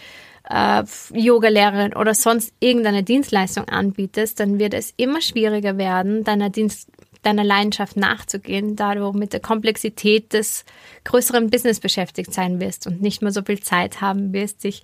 äh, 0.48 0.84
Yogalehrerin 1.12 1.94
oder 1.94 2.14
sonst 2.14 2.52
irgendeine 2.60 3.02
Dienstleistung 3.02 3.68
anbietest, 3.68 4.38
dann 4.40 4.58
wird 4.58 4.74
es 4.74 4.94
immer 4.96 5.20
schwieriger 5.20 5.76
werden, 5.76 6.24
deiner 6.24 6.50
Dienst 6.50 6.88
deiner 7.22 7.44
Leidenschaft 7.44 7.96
nachzugehen, 7.96 8.76
da 8.76 8.94
du 8.94 9.12
mit 9.12 9.32
der 9.32 9.40
Komplexität 9.40 10.32
des 10.32 10.64
größeren 11.04 11.50
Business 11.50 11.80
beschäftigt 11.80 12.32
sein 12.32 12.60
wirst 12.60 12.86
und 12.86 13.00
nicht 13.02 13.22
mehr 13.22 13.32
so 13.32 13.42
viel 13.42 13.60
Zeit 13.60 14.00
haben 14.00 14.32
wirst, 14.32 14.64
dich 14.64 14.82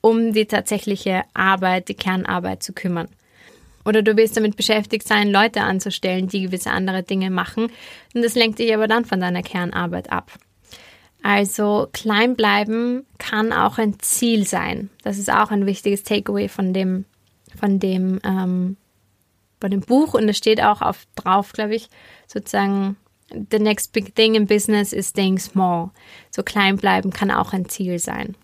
um 0.00 0.32
die 0.32 0.46
tatsächliche 0.46 1.22
Arbeit, 1.32 1.88
die 1.88 1.94
Kernarbeit 1.94 2.62
zu 2.62 2.72
kümmern. 2.72 3.08
Oder 3.84 4.02
du 4.02 4.16
wirst 4.16 4.36
damit 4.36 4.56
beschäftigt 4.56 5.06
sein, 5.06 5.30
Leute 5.30 5.62
anzustellen, 5.62 6.28
die 6.28 6.42
gewisse 6.42 6.70
andere 6.70 7.02
Dinge 7.02 7.30
machen. 7.30 7.70
Und 8.14 8.22
das 8.22 8.34
lenkt 8.34 8.58
dich 8.58 8.72
aber 8.74 8.88
dann 8.88 9.04
von 9.04 9.20
deiner 9.20 9.42
Kernarbeit 9.42 10.10
ab. 10.10 10.32
Also 11.22 11.88
klein 11.92 12.36
bleiben 12.36 13.06
kann 13.18 13.52
auch 13.52 13.78
ein 13.78 13.98
Ziel 13.98 14.46
sein. 14.46 14.90
Das 15.02 15.18
ist 15.18 15.32
auch 15.32 15.50
ein 15.50 15.64
wichtiges 15.64 16.02
Takeaway 16.02 16.48
von 16.48 16.74
dem, 16.74 17.06
von 17.58 17.78
dem 17.78 18.20
ähm, 18.24 18.76
bei 19.64 19.70
dem 19.70 19.80
Buch 19.80 20.12
und 20.12 20.28
es 20.28 20.36
steht 20.36 20.62
auch 20.62 20.82
auf 20.82 21.06
drauf, 21.14 21.54
glaube 21.54 21.74
ich, 21.74 21.88
sozusagen 22.26 22.96
the 23.30 23.58
next 23.58 23.94
big 23.94 24.14
thing 24.14 24.34
in 24.34 24.46
business 24.46 24.92
is 24.92 25.08
staying 25.08 25.38
small. 25.38 25.88
So 26.30 26.42
klein 26.42 26.76
bleiben 26.76 27.10
kann 27.10 27.30
auch 27.30 27.54
ein 27.54 27.66
Ziel 27.70 27.98
sein. 27.98 28.34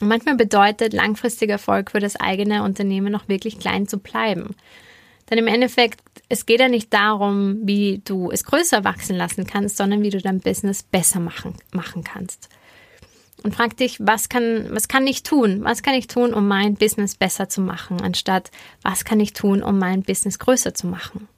Und 0.00 0.08
manchmal 0.08 0.34
bedeutet 0.34 0.94
langfristiger 0.94 1.52
Erfolg 1.52 1.92
für 1.92 2.00
das 2.00 2.16
eigene 2.16 2.64
Unternehmen 2.64 3.12
noch 3.12 3.28
wirklich 3.28 3.60
klein 3.60 3.86
zu 3.86 3.98
bleiben. 3.98 4.56
Denn 5.30 5.38
im 5.38 5.46
Endeffekt, 5.46 6.00
es 6.28 6.44
geht 6.44 6.58
ja 6.58 6.68
nicht 6.68 6.92
darum, 6.92 7.60
wie 7.62 8.02
du 8.04 8.32
es 8.32 8.42
größer 8.42 8.82
wachsen 8.82 9.14
lassen 9.14 9.46
kannst, 9.46 9.76
sondern 9.76 10.02
wie 10.02 10.10
du 10.10 10.20
dein 10.20 10.40
Business 10.40 10.82
besser 10.82 11.20
machen, 11.20 11.54
machen 11.70 12.02
kannst 12.02 12.48
und 13.44 13.54
frag 13.54 13.76
dich, 13.76 13.98
was 14.00 14.28
kann, 14.28 14.66
was 14.70 14.88
kann 14.88 15.06
ich 15.06 15.22
tun? 15.22 15.62
Was 15.62 15.82
kann 15.82 15.94
ich 15.94 16.08
tun, 16.08 16.32
um 16.32 16.48
mein 16.48 16.74
Business 16.74 17.14
besser 17.14 17.48
zu 17.48 17.60
machen, 17.60 18.00
anstatt 18.00 18.50
was 18.82 19.04
kann 19.04 19.20
ich 19.20 19.34
tun, 19.34 19.62
um 19.62 19.78
mein 19.78 20.02
Business 20.02 20.38
größer 20.38 20.74
zu 20.74 20.86
machen? 20.86 21.28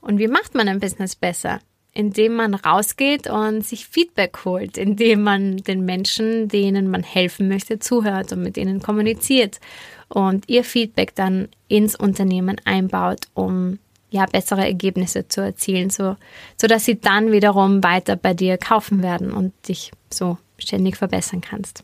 Und 0.00 0.18
wie 0.18 0.28
macht 0.28 0.54
man 0.54 0.68
ein 0.68 0.78
Business 0.78 1.16
besser? 1.16 1.60
Indem 1.92 2.34
man 2.34 2.54
rausgeht 2.54 3.28
und 3.28 3.66
sich 3.66 3.86
Feedback 3.86 4.44
holt, 4.44 4.78
indem 4.78 5.22
man 5.22 5.58
den 5.58 5.84
Menschen, 5.84 6.48
denen 6.48 6.88
man 6.88 7.02
helfen 7.02 7.48
möchte, 7.48 7.80
zuhört 7.80 8.32
und 8.32 8.42
mit 8.42 8.56
ihnen 8.56 8.80
kommuniziert 8.80 9.60
und 10.08 10.48
ihr 10.48 10.62
Feedback 10.62 11.14
dann 11.16 11.48
ins 11.66 11.96
Unternehmen 11.96 12.60
einbaut, 12.64 13.26
um 13.34 13.78
ja 14.12 14.26
bessere 14.26 14.64
Ergebnisse 14.64 15.26
zu 15.28 15.40
erzielen, 15.40 15.90
so, 15.90 16.16
so 16.60 16.66
dass 16.66 16.84
sie 16.84 17.00
dann 17.00 17.32
wiederum 17.32 17.82
weiter 17.82 18.16
bei 18.16 18.34
dir 18.34 18.58
kaufen 18.58 19.02
werden 19.02 19.32
und 19.32 19.52
dich 19.68 19.90
so 20.10 20.38
ständig 20.58 20.96
verbessern 20.96 21.40
kannst. 21.40 21.82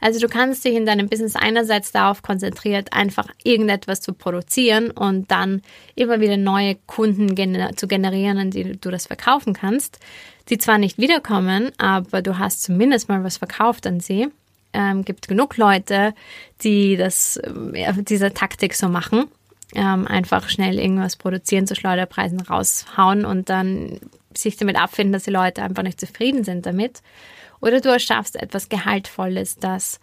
Also 0.00 0.20
du 0.20 0.28
kannst 0.28 0.64
dich 0.64 0.74
in 0.74 0.86
deinem 0.86 1.08
Business 1.08 1.34
einerseits 1.36 1.92
darauf 1.92 2.22
konzentrieren, 2.22 2.84
einfach 2.90 3.28
irgendetwas 3.42 4.00
zu 4.00 4.12
produzieren 4.12 4.90
und 4.90 5.30
dann 5.30 5.62
immer 5.94 6.20
wieder 6.20 6.36
neue 6.36 6.76
Kunden 6.86 7.34
gener 7.34 7.76
zu 7.76 7.88
generieren, 7.88 8.38
an 8.38 8.50
die 8.50 8.78
du 8.78 8.90
das 8.90 9.06
verkaufen 9.06 9.54
kannst, 9.54 9.98
die 10.48 10.58
zwar 10.58 10.78
nicht 10.78 10.98
wiederkommen, 10.98 11.70
aber 11.78 12.22
du 12.22 12.38
hast 12.38 12.62
zumindest 12.62 13.08
mal 13.08 13.24
was 13.24 13.38
verkauft 13.38 13.86
an 13.86 14.00
sie. 14.00 14.28
Ähm, 14.72 15.02
gibt 15.04 15.28
genug 15.28 15.56
Leute, 15.56 16.14
die 16.62 16.96
das 16.96 17.38
äh, 17.38 17.92
diese 18.02 18.32
Taktik 18.34 18.74
so 18.74 18.88
machen. 18.88 19.24
Ähm, 19.74 20.06
einfach 20.06 20.48
schnell 20.48 20.78
irgendwas 20.78 21.16
produzieren, 21.16 21.66
zu 21.66 21.74
Schleuderpreisen 21.74 22.40
raushauen 22.40 23.26
und 23.26 23.50
dann 23.50 24.00
sich 24.34 24.56
damit 24.56 24.76
abfinden, 24.76 25.12
dass 25.12 25.24
die 25.24 25.30
Leute 25.30 25.62
einfach 25.62 25.82
nicht 25.82 26.00
zufrieden 26.00 26.42
sind 26.42 26.64
damit. 26.64 27.02
Oder 27.60 27.80
du 27.80 27.90
erschaffst 27.90 28.36
etwas 28.36 28.68
Gehaltvolles, 28.68 29.56
das 29.56 30.00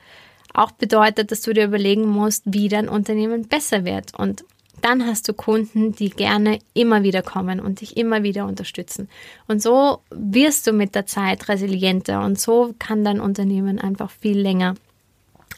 auch 0.53 0.71
bedeutet, 0.71 1.31
dass 1.31 1.41
du 1.41 1.53
dir 1.53 1.65
überlegen 1.65 2.07
musst, 2.07 2.43
wie 2.45 2.67
dein 2.67 2.89
Unternehmen 2.89 3.47
besser 3.47 3.85
wird. 3.85 4.17
Und 4.17 4.45
dann 4.81 5.05
hast 5.05 5.27
du 5.27 5.33
Kunden, 5.33 5.93
die 5.93 6.09
gerne 6.09 6.59
immer 6.73 7.03
wieder 7.03 7.21
kommen 7.21 7.59
und 7.59 7.81
dich 7.81 7.97
immer 7.97 8.23
wieder 8.23 8.45
unterstützen. 8.45 9.09
Und 9.47 9.61
so 9.61 10.01
wirst 10.11 10.67
du 10.67 10.73
mit 10.73 10.95
der 10.95 11.05
Zeit 11.05 11.49
resilienter 11.49 12.23
und 12.23 12.39
so 12.39 12.75
kann 12.77 13.03
dein 13.03 13.19
Unternehmen 13.19 13.79
einfach 13.79 14.11
viel 14.11 14.37
länger 14.37 14.75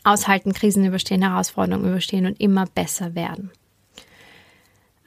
aushalten, 0.03 0.53
Krisen 0.53 0.85
überstehen, 0.85 1.23
Herausforderungen 1.23 1.89
überstehen 1.89 2.25
und 2.25 2.39
immer 2.39 2.65
besser 2.67 3.15
werden. 3.15 3.51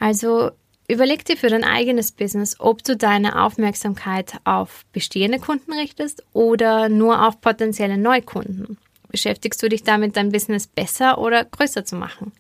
Also 0.00 0.50
Überleg 0.90 1.24
dir 1.24 1.36
für 1.36 1.50
dein 1.50 1.62
eigenes 1.62 2.10
Business, 2.10 2.56
ob 2.58 2.82
du 2.82 2.96
deine 2.96 3.44
Aufmerksamkeit 3.44 4.40
auf 4.42 4.84
bestehende 4.92 5.38
Kunden 5.38 5.72
richtest 5.72 6.24
oder 6.32 6.88
nur 6.88 7.28
auf 7.28 7.40
potenzielle 7.40 7.96
Neukunden. 7.96 8.76
Beschäftigst 9.08 9.62
du 9.62 9.68
dich 9.68 9.84
damit, 9.84 10.16
dein 10.16 10.32
Business 10.32 10.66
besser 10.66 11.18
oder 11.18 11.44
größer 11.44 11.84
zu 11.84 11.94
machen? 11.94 12.32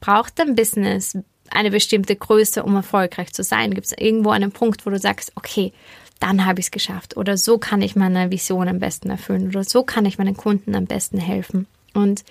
Braucht 0.00 0.38
dein 0.38 0.54
Business 0.54 1.18
eine 1.50 1.70
bestimmte 1.70 2.16
Größe, 2.16 2.62
um 2.62 2.74
erfolgreich 2.76 3.34
zu 3.34 3.42
sein? 3.42 3.74
Gibt 3.74 3.88
es 3.88 3.92
irgendwo 3.92 4.30
einen 4.30 4.52
Punkt, 4.52 4.86
wo 4.86 4.90
du 4.90 4.98
sagst, 4.98 5.32
okay, 5.34 5.74
dann 6.18 6.46
habe 6.46 6.60
ich 6.60 6.66
es 6.68 6.70
geschafft 6.70 7.18
oder 7.18 7.36
so 7.36 7.58
kann 7.58 7.82
ich 7.82 7.94
meine 7.94 8.30
Vision 8.30 8.68
am 8.68 8.78
besten 8.78 9.10
erfüllen 9.10 9.48
oder 9.48 9.64
so 9.64 9.82
kann 9.82 10.06
ich 10.06 10.16
meinen 10.16 10.38
Kunden 10.38 10.74
am 10.74 10.86
besten 10.86 11.18
helfen. 11.18 11.66
Und 11.92 12.24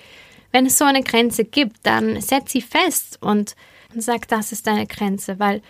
wenn 0.51 0.65
es 0.65 0.79
so 0.79 0.85
eine 0.85 1.03
Grenze 1.03 1.45
gibt, 1.45 1.77
dann 1.83 2.19
setz 2.19 2.51
sie 2.51 2.61
fest 2.61 3.19
und 3.21 3.55
sag, 4.01 4.27
das 4.27 4.51
ist 4.51 4.67
deine 4.67 4.87
Grenze, 4.87 5.39
weil 5.39 5.61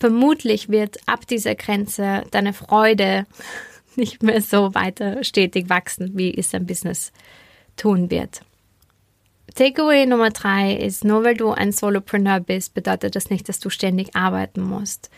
vermutlich 0.00 0.68
wird 0.68 0.98
ab 1.06 1.26
dieser 1.26 1.54
Grenze 1.54 2.24
deine 2.30 2.52
Freude 2.52 3.26
nicht 3.96 4.22
mehr 4.22 4.40
so 4.40 4.74
weiter 4.74 5.22
stetig 5.24 5.68
wachsen, 5.68 6.12
wie 6.14 6.36
es 6.36 6.50
dein 6.50 6.66
Business 6.66 7.12
tun 7.76 8.10
wird. 8.10 8.42
Takeaway 9.54 10.06
Nummer 10.06 10.30
drei 10.30 10.74
ist, 10.74 11.04
nur 11.04 11.22
weil 11.22 11.36
du 11.36 11.50
ein 11.50 11.70
Solopreneur 11.70 12.40
bist, 12.40 12.74
bedeutet 12.74 13.14
das 13.14 13.30
nicht, 13.30 13.48
dass 13.48 13.60
du 13.60 13.70
ständig 13.70 14.16
arbeiten 14.16 14.62
musst. 14.62 15.10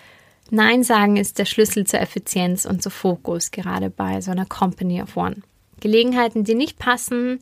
Nein 0.50 0.85
sagen 0.85 1.16
ist 1.16 1.38
der 1.38 1.46
Schlüssel 1.46 1.87
zur 1.87 2.00
Effizienz 2.00 2.66
und 2.66 2.82
zu 2.82 2.90
Fokus, 2.90 3.50
gerade 3.50 3.88
bei 3.90 4.20
so 4.20 4.30
einer 4.30 4.46
Company 4.46 5.02
of 5.02 5.16
One. 5.16 5.37
Gelegenheiten, 5.80 6.44
die 6.44 6.54
nicht 6.54 6.78
passen, 6.78 7.40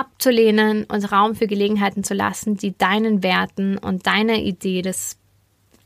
abzulehnen 0.00 0.84
und 0.84 1.12
Raum 1.12 1.34
für 1.34 1.46
Gelegenheiten 1.46 2.04
zu 2.04 2.14
lassen, 2.14 2.56
die 2.56 2.76
deinen 2.76 3.22
Werten 3.22 3.78
und 3.78 4.06
deiner 4.06 4.36
Idee 4.36 4.82
des, 4.82 5.16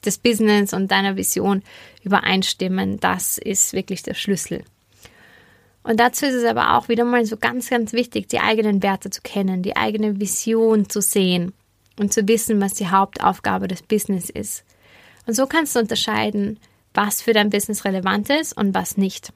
des 0.04 0.18
Business 0.18 0.72
und 0.72 0.90
deiner 0.90 1.16
Vision 1.16 1.62
übereinstimmen, 2.02 3.00
das 3.00 3.38
ist 3.38 3.72
wirklich 3.72 4.02
der 4.02 4.14
Schlüssel. 4.14 4.64
Und 5.82 6.00
dazu 6.00 6.24
ist 6.24 6.34
es 6.34 6.44
aber 6.44 6.76
auch 6.76 6.88
wieder 6.88 7.04
mal 7.04 7.26
so 7.26 7.36
ganz, 7.36 7.68
ganz 7.68 7.92
wichtig, 7.92 8.28
die 8.28 8.40
eigenen 8.40 8.82
Werte 8.82 9.10
zu 9.10 9.20
kennen, 9.20 9.62
die 9.62 9.76
eigene 9.76 10.18
Vision 10.18 10.88
zu 10.88 11.02
sehen 11.02 11.52
und 11.98 12.12
zu 12.12 12.26
wissen, 12.26 12.60
was 12.60 12.74
die 12.74 12.88
Hauptaufgabe 12.88 13.68
des 13.68 13.82
Business 13.82 14.30
ist. 14.30 14.64
Und 15.26 15.34
so 15.34 15.46
kannst 15.46 15.74
du 15.74 15.80
unterscheiden, 15.80 16.58
was 16.94 17.20
für 17.20 17.32
dein 17.32 17.50
Business 17.50 17.84
relevant 17.84 18.30
ist 18.30 18.56
und 18.56 18.74
was 18.74 18.96
nicht. 18.96 19.32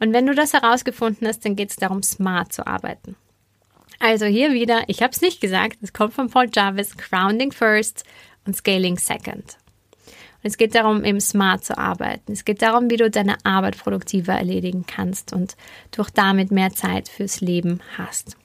Und 0.00 0.12
wenn 0.12 0.26
du 0.26 0.34
das 0.34 0.52
herausgefunden 0.52 1.26
hast, 1.26 1.44
dann 1.44 1.56
geht 1.56 1.70
es 1.70 1.76
darum, 1.76 2.02
smart 2.02 2.52
zu 2.52 2.66
arbeiten. 2.66 3.16
Also 3.98 4.26
hier 4.26 4.52
wieder, 4.52 4.82
ich 4.88 5.02
habe 5.02 5.12
es 5.12 5.20
nicht 5.20 5.40
gesagt, 5.40 5.78
es 5.82 5.92
kommt 5.92 6.14
von 6.14 6.28
Paul 6.28 6.48
Jarvis, 6.52 6.96
Grounding 6.96 7.52
First 7.52 8.04
und 8.46 8.56
Scaling 8.56 8.98
Second. 8.98 9.56
Und 10.44 10.50
es 10.50 10.58
geht 10.58 10.74
darum, 10.74 11.04
eben 11.04 11.20
smart 11.20 11.64
zu 11.64 11.78
arbeiten. 11.78 12.32
Es 12.32 12.44
geht 12.44 12.60
darum, 12.60 12.90
wie 12.90 12.96
du 12.96 13.10
deine 13.10 13.36
Arbeit 13.44 13.78
produktiver 13.78 14.34
erledigen 14.34 14.84
kannst 14.86 15.32
und 15.32 15.56
durch 15.90 16.10
damit 16.10 16.50
mehr 16.50 16.72
Zeit 16.72 17.08
fürs 17.08 17.40
Leben 17.40 17.80
hast. 17.96 18.36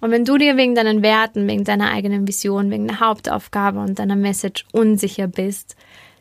Und 0.00 0.10
wenn 0.10 0.24
du 0.24 0.38
dir 0.38 0.56
wegen 0.56 0.74
deinen 0.74 1.02
Werten, 1.02 1.46
wegen 1.48 1.64
deiner 1.64 1.90
eigenen 1.90 2.26
Vision, 2.28 2.70
wegen 2.70 2.86
der 2.86 3.00
Hauptaufgabe 3.00 3.80
und 3.80 3.98
deiner 3.98 4.16
Message 4.16 4.64
unsicher 4.72 5.26
bist, 5.26 5.76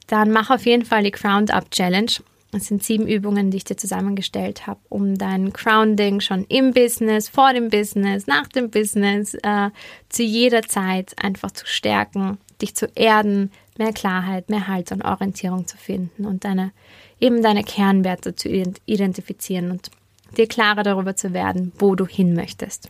dann 0.07 0.31
mach 0.31 0.49
auf 0.49 0.65
jeden 0.65 0.85
Fall 0.85 1.03
die 1.03 1.11
Ground 1.11 1.51
Up 1.51 1.71
Challenge. 1.71 2.11
Es 2.55 2.67
sind 2.67 2.83
sieben 2.83 3.05
Übungen, 3.05 3.51
die 3.51 3.57
ich 3.57 3.65
dir 3.65 3.75
zusammengestellt 3.75 4.65
habe, 4.65 4.79
um 4.87 5.17
dein 5.17 5.51
Grounding 5.51 6.21
schon 6.21 6.45
im 6.45 6.71
Business, 6.71 7.27
vor 7.27 7.51
dem 7.51 7.69
Business, 7.69 8.27
nach 8.27 8.47
dem 8.47 8.69
Business, 8.69 9.33
äh, 9.43 9.71
zu 10.07 10.23
jeder 10.23 10.61
Zeit 10.61 11.13
einfach 11.21 11.51
zu 11.51 11.65
stärken, 11.67 12.37
dich 12.61 12.73
zu 12.73 12.87
erden, 12.95 13.51
mehr 13.77 13.91
Klarheit, 13.91 14.49
mehr 14.49 14.67
Halt 14.67 14.93
und 14.93 15.03
Orientierung 15.03 15.67
zu 15.67 15.75
finden 15.75 16.25
und 16.25 16.45
deine, 16.45 16.71
eben 17.19 17.41
deine 17.41 17.63
Kernwerte 17.63 18.35
zu 18.35 18.47
identifizieren 18.85 19.71
und 19.71 19.91
dir 20.37 20.47
klarer 20.47 20.83
darüber 20.83 21.15
zu 21.15 21.33
werden, 21.33 21.73
wo 21.77 21.95
du 21.95 22.07
hin 22.07 22.33
möchtest. 22.33 22.89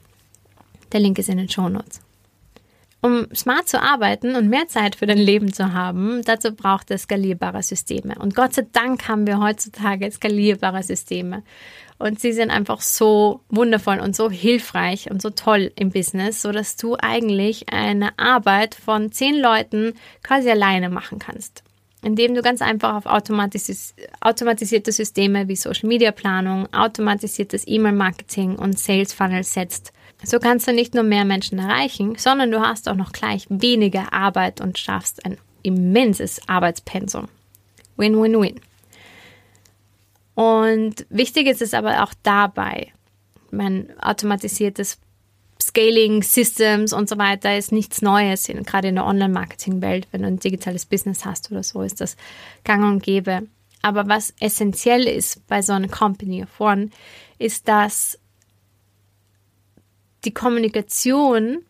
Der 0.91 0.99
Link 0.99 1.17
ist 1.17 1.29
in 1.29 1.37
den 1.37 1.49
Show 1.49 1.69
Notes. 1.69 2.01
Um 3.05 3.27
smart 3.35 3.69
zu 3.69 3.79
arbeiten 3.79 4.35
und 4.35 4.49
mehr 4.49 4.67
Zeit 4.67 4.95
für 4.95 5.05
dein 5.05 5.19
Leben 5.19 5.53
zu 5.53 5.73
haben, 5.73 6.23
dazu 6.23 6.55
braucht 6.55 6.89
es 6.89 7.03
skalierbare 7.03 7.61
Systeme. 7.61 8.15
Und 8.17 8.33
Gott 8.33 8.55
sei 8.55 8.65
Dank 8.73 9.07
haben 9.07 9.27
wir 9.27 9.39
heutzutage 9.39 10.09
skalierbare 10.09 10.81
Systeme. 10.81 11.43
Und 11.99 12.19
sie 12.19 12.33
sind 12.33 12.49
einfach 12.49 12.81
so 12.81 13.41
wundervoll 13.49 13.99
und 13.99 14.15
so 14.15 14.31
hilfreich 14.31 15.11
und 15.11 15.21
so 15.21 15.29
toll 15.29 15.71
im 15.75 15.91
Business, 15.91 16.41
so 16.41 16.51
dass 16.51 16.77
du 16.77 16.97
eigentlich 16.99 17.71
eine 17.71 18.17
Arbeit 18.17 18.73
von 18.73 19.11
zehn 19.11 19.39
Leuten 19.39 19.93
quasi 20.23 20.49
alleine 20.49 20.89
machen 20.89 21.19
kannst. 21.19 21.61
Indem 22.01 22.33
du 22.33 22.41
ganz 22.41 22.63
einfach 22.63 22.95
auf 22.95 23.05
automatisierte 23.05 24.91
Systeme 24.91 25.47
wie 25.47 25.55
Social 25.55 25.87
Media 25.87 26.11
Planung, 26.11 26.73
automatisiertes 26.73 27.67
E-Mail 27.67 27.93
Marketing 27.93 28.55
und 28.55 28.79
Sales 28.79 29.13
Funnel 29.13 29.43
setzt 29.43 29.93
so 30.23 30.39
kannst 30.39 30.67
du 30.67 30.73
nicht 30.73 30.93
nur 30.93 31.03
mehr 31.03 31.25
Menschen 31.25 31.59
erreichen, 31.59 32.15
sondern 32.17 32.51
du 32.51 32.61
hast 32.61 32.89
auch 32.89 32.95
noch 32.95 33.11
gleich 33.11 33.45
weniger 33.49 34.13
Arbeit 34.13 34.61
und 34.61 34.77
schaffst 34.77 35.25
ein 35.25 35.37
immenses 35.61 36.47
Arbeitspensum. 36.47 37.27
Win-win-win. 37.97 38.59
Und 40.35 41.05
wichtig 41.09 41.47
ist 41.47 41.61
es 41.61 41.73
aber 41.73 42.03
auch 42.03 42.13
dabei, 42.23 42.91
mein 43.51 43.97
automatisiertes 44.01 44.99
Scaling 45.61 46.21
Systems 46.21 46.93
und 46.93 47.09
so 47.09 47.17
weiter 47.17 47.57
ist 47.57 47.71
nichts 47.71 48.01
Neues, 48.01 48.47
gerade 48.47 48.89
in 48.89 48.95
der 48.95 49.05
Online-Marketing-Welt. 49.05 50.07
Wenn 50.11 50.21
du 50.21 50.27
ein 50.27 50.39
digitales 50.39 50.85
Business 50.85 51.25
hast 51.25 51.51
oder 51.51 51.63
so, 51.63 51.81
ist 51.81 52.01
das 52.01 52.17
gang 52.63 52.83
und 52.83 53.01
gäbe. 53.01 53.47
Aber 53.81 54.07
was 54.07 54.33
essentiell 54.39 55.07
ist 55.07 55.47
bei 55.47 55.61
so 55.61 55.73
einer 55.73 55.87
Company 55.87 56.43
of 56.43 56.59
One, 56.59 56.89
ist, 57.39 57.67
dass 57.67 58.19
die 60.25 60.33
Kommunikation 60.33 61.63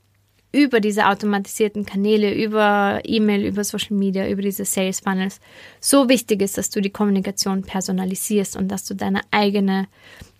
über 0.55 0.79
diese 0.79 1.07
automatisierten 1.07 1.85
Kanäle, 1.85 2.33
über 2.33 3.01
E-Mail, 3.03 3.45
über 3.45 3.65
Social 3.65 3.97
Media, 3.97 4.27
über 4.29 4.41
diese 4.41 4.63
Sales 4.63 5.01
Funnels 5.01 5.41
so 5.81 6.07
wichtig 6.07 6.41
ist, 6.41 6.57
dass 6.57 6.69
du 6.69 6.79
die 6.79 6.91
Kommunikation 6.91 7.61
personalisierst 7.63 8.55
und 8.55 8.69
dass 8.69 8.85
du 8.85 8.93
deine 8.95 9.21
eigene, 9.31 9.87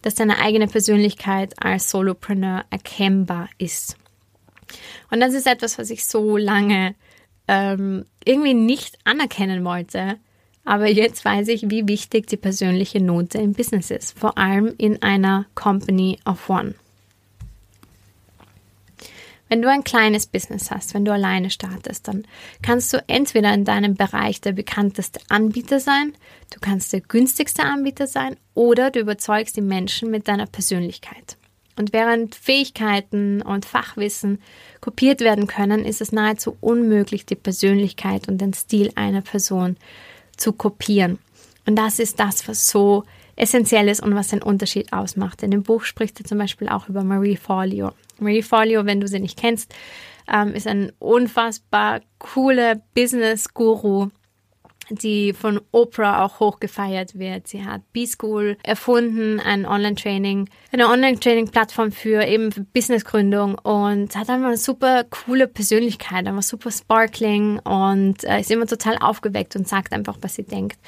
dass 0.04 0.16
deine 0.16 0.40
eigene 0.40 0.68
Persönlichkeit 0.68 1.54
als 1.62 1.92
Solopreneur 1.92 2.64
erkennbar 2.70 3.50
ist. 3.58 3.98
Und 5.12 5.20
das 5.20 5.34
ist 5.34 5.48
etwas, 5.48 5.78
was 5.78 5.90
ich 5.90 6.06
so 6.06 6.38
lange 6.38 6.96
ähm, 7.50 8.06
irgendwie 8.24 8.54
nicht 8.54 8.98
anerkennen 9.04 9.66
wollte. 9.66 10.16
Aber 10.64 10.88
jetzt 10.88 11.26
weiß 11.26 11.50
ich, 11.50 11.70
wie 11.70 11.88
wichtig 11.90 12.28
die 12.28 12.38
persönliche 12.38 13.02
Note 13.02 13.38
im 13.38 13.52
Business 13.52 13.92
ist, 13.92 14.18
vor 14.18 14.38
allem 14.38 14.74
in 14.78 15.02
einer 15.04 15.46
Company 15.56 16.20
of 16.26 16.50
One. 16.50 16.74
Wenn 19.48 19.62
du 19.62 19.70
ein 19.70 19.84
kleines 19.84 20.26
Business 20.26 20.72
hast, 20.72 20.94
wenn 20.94 21.06
du 21.06 21.14
alleine 21.14 21.52
startest, 21.52 22.08
dann 22.08 22.26
kannst 22.64 22.92
du 22.94 23.04
entweder 23.08 23.54
in 23.54 23.64
deinem 23.64 23.96
Bereich 23.96 24.42
der 24.42 24.54
bekannteste 24.54 25.20
Anbieter 25.30 25.80
sein, 25.80 26.14
du 26.52 26.60
kannst 26.60 26.94
der 26.94 27.02
günstigste 27.02 27.64
Anbieter 27.64 28.08
sein 28.08 28.38
oder 28.56 28.90
du 28.90 29.00
überzeugst 29.00 29.56
die 29.56 29.62
Menschen 29.62 30.10
mit 30.10 30.28
deiner 30.28 30.48
Persönlichkeit. 30.48 31.38
Und 31.78 31.94
während 31.94 32.36
Fähigkeiten 32.36 33.42
und 33.42 33.66
Fachwissen 33.66 34.42
kopiert 34.80 35.20
werden 35.20 35.46
können, 35.46 35.84
ist 35.84 36.02
es 36.02 36.12
nahezu 36.12 36.58
unmöglich, 36.62 37.26
die 37.26 37.36
Persönlichkeit 37.36 38.28
und 38.28 38.40
den 38.40 38.54
Stil 38.54 38.92
einer 38.96 39.22
Person 39.22 39.76
zu 40.38 40.54
kopieren. 40.54 41.20
Und 41.66 41.76
das 41.76 42.00
ist 42.00 42.20
das, 42.20 42.48
was 42.48 42.70
so 42.70 43.04
essentiell 43.36 43.90
ist 43.90 44.02
und 44.02 44.16
was 44.16 44.30
den 44.30 44.42
Unterschied 44.42 44.94
ausmacht. 44.94 45.44
In 45.44 45.52
dem 45.52 45.64
Buch 45.64 45.84
spricht 45.84 46.20
er 46.20 46.26
zum 46.26 46.38
Beispiel 46.38 46.70
auch 46.70 46.88
über 46.88 47.04
Marie 47.04 47.36
Forleo. 47.36 47.92
Marie 48.20 48.44
Forleo, 48.44 48.86
wenn 48.86 49.02
du 49.02 49.08
sie 49.08 49.20
nicht 49.20 49.40
kennst, 49.40 49.74
ähm, 50.32 50.54
ist 50.54 50.68
ein 50.68 50.92
unfassbar 51.00 52.02
cooler 52.18 52.76
Business-Guru, 52.94 54.10
die 54.90 55.34
von 55.34 55.62
Oprah 55.72 56.24
auch 56.24 56.40
hochgefeiert 56.40 57.18
wird. 57.18 57.48
Sie 57.48 57.66
hat 57.66 57.82
B-School 57.92 58.58
erfunden, 58.64 59.40
ein 59.40 59.66
Online-Training, 59.66 60.50
eine 60.72 60.90
Online-Training-Plattform 60.90 61.92
für 61.92 62.24
eben 62.24 62.52
Businessgründung 62.74 63.56
und 63.56 64.16
hat 64.16 64.30
einfach 64.30 64.48
eine 64.48 64.58
super 64.58 65.04
coole 65.06 65.48
Persönlichkeit, 65.48 66.28
einfach 66.28 66.44
super 66.44 66.72
sparkling 66.72 67.60
und 67.60 68.24
äh, 68.24 68.42
ist 68.42 68.52
immer 68.52 68.68
total 68.68 68.98
aufgeweckt 69.00 69.56
und 69.56 69.68
sagt 69.68 69.94
einfach, 69.94 70.18
was 70.22 70.36
sie 70.36 70.44
denkt. 70.44 70.80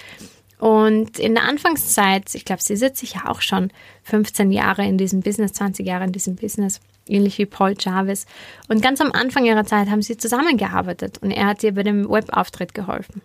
Und 0.60 1.20
in 1.20 1.36
der 1.36 1.44
Anfangszeit, 1.44 2.34
ich 2.34 2.44
glaube, 2.44 2.64
sie 2.64 2.76
sitzt 2.76 2.98
sich 2.98 3.14
ja 3.14 3.28
auch 3.28 3.42
schon 3.42 3.72
15 4.04 4.52
Jahre 4.52 4.86
in 4.86 4.98
diesem 4.98 5.22
Business, 5.22 5.54
20 5.54 5.86
Jahre 5.86 6.06
in 6.06 6.12
diesem 6.12 6.36
Business, 6.36 6.80
ähnlich 7.10 7.38
wie 7.38 7.46
Paul 7.46 7.76
Jarvis. 7.80 8.26
Und 8.68 8.82
ganz 8.82 9.02
am 9.02 9.12
Anfang 9.12 9.46
ihrer 9.46 9.66
Zeit 9.66 9.90
haben 9.90 10.02
sie 10.02 10.18
zusammengearbeitet 10.18 11.20
und 11.22 11.32
er 11.32 11.48
hat 11.48 11.64
ihr 11.64 11.74
bei 11.74 11.84
dem 11.84 12.10
Webauftritt 12.10 12.74
geholfen. 12.74 13.22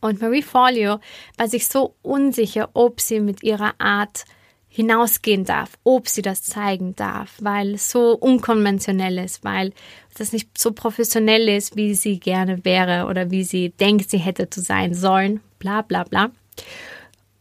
Und 0.00 0.20
Marie 0.20 0.42
Folio 0.42 0.98
war 1.38 1.48
sich 1.48 1.66
so 1.66 1.94
unsicher, 2.02 2.68
ob 2.74 3.00
sie 3.00 3.20
mit 3.20 3.42
ihrer 3.42 3.72
Art 3.78 4.24
hinausgehen 4.68 5.44
darf, 5.44 5.78
ob 5.84 6.08
sie 6.08 6.20
das 6.20 6.42
zeigen 6.42 6.96
darf, 6.96 7.36
weil 7.40 7.74
es 7.74 7.90
so 7.92 8.12
unkonventionell 8.12 9.18
ist, 9.18 9.44
weil 9.44 9.72
das 10.18 10.32
nicht 10.32 10.58
so 10.58 10.72
professionell 10.72 11.48
ist, 11.48 11.76
wie 11.76 11.94
sie 11.94 12.18
gerne 12.18 12.64
wäre 12.64 13.06
oder 13.06 13.30
wie 13.30 13.44
sie 13.44 13.70
denkt, 13.70 14.10
sie 14.10 14.18
hätte 14.18 14.50
zu 14.50 14.60
sein 14.60 14.92
sollen, 14.92 15.40
bla 15.60 15.82
bla 15.82 16.02
bla. 16.02 16.32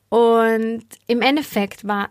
Und 0.09 0.85
im 1.07 1.21
Endeffekt 1.23 1.87
war 1.87 2.09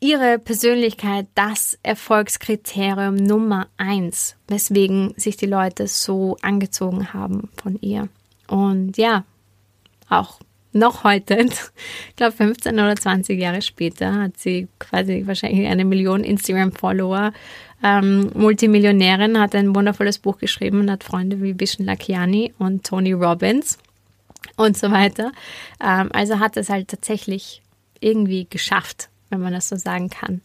ihre 0.00 0.38
Persönlichkeit 0.38 1.26
das 1.34 1.78
Erfolgskriterium 1.82 3.14
Nummer 3.16 3.68
eins, 3.76 4.36
weswegen 4.46 5.14
sich 5.16 5.36
die 5.36 5.46
Leute 5.46 5.86
so 5.86 6.36
angezogen 6.42 7.12
haben 7.12 7.48
von 7.56 7.78
ihr. 7.80 8.08
Und 8.46 8.96
ja, 8.96 9.24
auch 10.08 10.40
noch 10.72 11.04
heute, 11.04 11.34
ich 12.08 12.16
glaube 12.16 12.36
15 12.36 12.74
oder 12.74 12.96
20 12.96 13.40
Jahre 13.40 13.62
später, 13.62 14.14
hat 14.14 14.38
sie 14.38 14.68
quasi 14.78 15.22
wahrscheinlich 15.26 15.66
eine 15.66 15.84
Million 15.84 16.24
Instagram-Follower. 16.24 17.32
Ähm, 17.82 18.30
Multimillionärin, 18.34 19.38
hat 19.38 19.54
ein 19.54 19.74
wundervolles 19.74 20.18
Buch 20.18 20.38
geschrieben 20.38 20.80
und 20.80 20.90
hat 20.90 21.04
Freunde 21.04 21.40
wie 21.42 21.58
Vishen 21.58 21.84
Lakiani 21.84 22.52
und 22.58 22.84
Tony 22.84 23.12
Robbins 23.12 23.78
und 24.56 24.76
so 24.76 24.90
weiter. 24.90 25.32
Ähm, 25.80 26.10
also 26.12 26.40
hat 26.40 26.56
es 26.56 26.70
halt 26.70 26.88
tatsächlich 26.88 27.62
irgendwie 28.00 28.46
geschafft, 28.48 29.08
wenn 29.30 29.40
man 29.40 29.52
das 29.52 29.68
so 29.68 29.76
sagen 29.76 30.10
kann. 30.10 30.40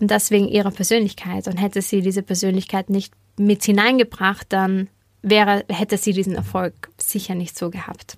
Und 0.00 0.10
das 0.10 0.30
wegen 0.30 0.48
ihrer 0.48 0.70
Persönlichkeit. 0.70 1.46
Und 1.46 1.56
hätte 1.56 1.82
sie 1.82 2.00
diese 2.00 2.22
Persönlichkeit 2.22 2.90
nicht 2.90 3.12
mit 3.36 3.64
hineingebracht, 3.64 4.46
dann 4.50 4.88
wäre, 5.22 5.64
hätte 5.68 5.96
sie 5.96 6.12
diesen 6.12 6.34
Erfolg 6.34 6.90
sicher 6.98 7.34
nicht 7.34 7.56
so 7.56 7.70
gehabt. 7.70 8.16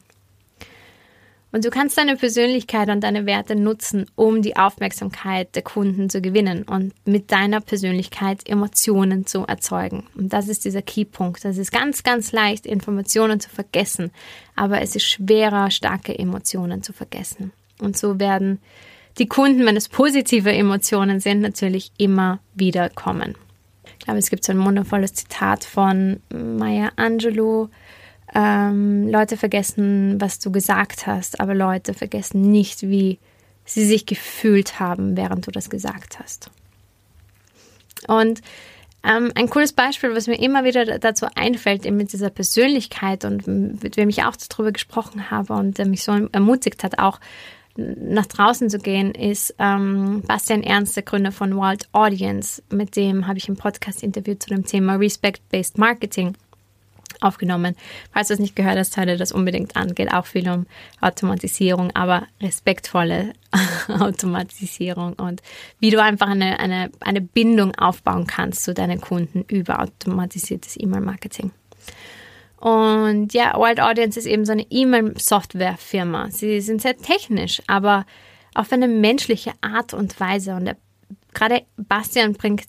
Und 1.53 1.67
du 1.67 1.71
kannst 1.71 1.99
deine 1.99 2.17
Persönlichkeit 2.17 2.89
und 2.89 3.03
deine 3.03 3.27
Werte 3.27 3.55
nutzen, 3.55 4.07
um 4.17 4.41
die 4.41 4.57
Aufmerksamkeit 4.57 5.55
der 5.55 5.63
Kunden 5.63 6.09
zu 6.09 6.23
gewinnen 6.23 6.63
und 6.63 6.95
mit 7.05 7.31
deiner 7.31 7.61
Persönlichkeit 7.61 8.49
Emotionen 8.49 9.27
zu 9.27 9.45
erzeugen. 9.45 10.07
Und 10.15 10.33
das 10.33 10.49
ist 10.49 10.65
dieser 10.65 10.81
Keypunkt. 10.81 11.45
Das 11.45 11.59
ist 11.59 11.71
ganz, 11.71 12.05
ganz 12.05 12.33
leicht, 12.33 12.65
Informationen 12.65 13.39
zu 13.39 13.51
vergessen, 13.51 14.13
aber 14.57 14.81
es 14.81 14.97
ist 14.97 15.05
schwerer, 15.05 15.71
starke 15.71 16.19
Emotionen 16.19 16.83
zu 16.83 16.95
vergessen. 16.95 17.53
Und 17.79 17.99
so 17.99 18.19
werden 18.19 18.59
die 19.19 19.29
Kunden, 19.29 19.67
wenn 19.67 19.77
es 19.77 19.89
positive 19.89 20.53
Emotionen 20.53 21.21
sind, 21.21 21.41
natürlich 21.41 21.93
immer 21.99 22.41
wieder 22.55 22.89
kommen. 22.89 23.35
Ich 23.99 24.05
glaube, 24.07 24.19
es 24.19 24.31
gibt 24.31 24.45
so 24.45 24.53
ein 24.53 24.65
wundervolles 24.65 25.15
Zitat 25.15 25.65
von 25.65 26.21
Maya 26.33 26.91
Angelou, 26.97 27.69
ähm, 28.35 29.09
Leute 29.09 29.37
vergessen, 29.37 30.21
was 30.21 30.39
du 30.39 30.51
gesagt 30.51 31.07
hast, 31.07 31.41
aber 31.41 31.55
Leute 31.55 31.95
vergessen 31.95 32.51
nicht, 32.51 32.83
wie 32.83 33.19
sie 33.65 33.85
sich 33.85 34.07
gefühlt 34.07 34.81
haben, 34.81 35.17
während 35.17 35.47
du 35.47 35.51
das 35.51 35.71
gesagt 35.71 36.19
hast. 36.19 36.51
Und 38.09 38.41
ähm, 39.05 39.33
ein 39.35 39.51
cooles 39.51 39.73
Beispiel, 39.73 40.15
was 40.15 40.29
mir 40.29 40.41
immer 40.41 40.65
wieder 40.65 40.99
dazu 40.99 41.27
einfällt, 41.35 41.85
eben 41.85 41.97
mit 41.97 42.13
dieser 42.13 42.31
Persönlichkeit 42.31 43.25
und 43.25 43.47
mit 43.47 43.97
wem 43.97 44.09
ich 44.09 44.23
auch 44.23 44.37
darüber 44.37 44.73
gesprochen 44.73 45.31
habe 45.31 45.55
und 45.55 45.79
der 45.79 45.87
mich 45.87 46.05
so 46.05 46.29
ermutigt 46.33 46.85
hat, 46.85 46.99
auch 46.99 47.19
nach 47.77 48.27
draußen 48.27 48.69
zu 48.71 48.79
gehen, 48.79 49.13
ist 49.15 49.55
ähm, 49.59 50.23
Bastian 50.27 50.63
Ernst, 50.63 50.97
der 50.97 51.03
Gründer 51.03 51.33
von 51.33 51.57
Wild 51.57 51.89
Audience. 51.93 52.63
Mit 52.71 52.97
dem 52.97 53.27
habe 53.27 53.39
ich 53.39 53.49
ein 53.49 53.57
Podcast-Interview 53.57 54.35
zu 54.35 54.49
dem 54.49 54.65
Thema 54.65 54.97
Respect-Based 54.97 55.79
Marketing 55.79 56.35
aufgenommen. 57.21 57.77
Falls 58.13 58.29
du 58.29 58.35
es 58.35 58.41
nicht 58.41 58.57
gehört 58.57 58.79
hast, 58.79 58.97
hör 58.97 59.07
das 59.07 59.33
unbedingt 59.33 59.77
an. 59.77 59.95
Geht 59.95 60.13
auch 60.13 60.27
viel 60.27 60.49
um 60.49 60.67
Automatisierung, 61.01 61.91
aber 61.95 62.27
respektvolle 62.41 63.33
Automatisierung 63.89 65.15
und 65.15 65.43
wie 65.79 65.91
du 65.91 66.03
einfach 66.03 66.29
eine, 66.29 66.59
eine, 66.59 66.91
eine 67.01 67.21
Bindung 67.21 67.75
aufbauen 67.77 68.27
kannst 68.27 68.65
zu 68.65 68.75
deinen 68.75 69.01
Kunden 69.01 69.45
über 69.49 69.81
automatisiertes 69.81 70.79
E-Mail-Marketing. 70.79 71.53
Und 72.63 73.35
ja, 73.35 73.55
Wild 73.59 73.81
Audience 73.81 74.17
ist 74.17 74.27
eben 74.27 74.45
so 74.45 74.53
eine 74.53 74.65
E-Mail-Software-Firma. 74.71 76.31
Sie 76.31 76.61
sind 76.61 76.81
sehr 76.81 76.97
technisch, 76.97 77.61
aber 77.67 78.07
auf 78.55 78.73
eine 78.73 78.87
menschliche 78.87 79.51
Art 79.63 79.93
und 79.95 80.21
Weise. 80.21 80.55
Und 80.55 80.67
der, 80.67 80.77
gerade 81.35 81.63
Bastian 81.77 82.35
bringt 82.35 82.63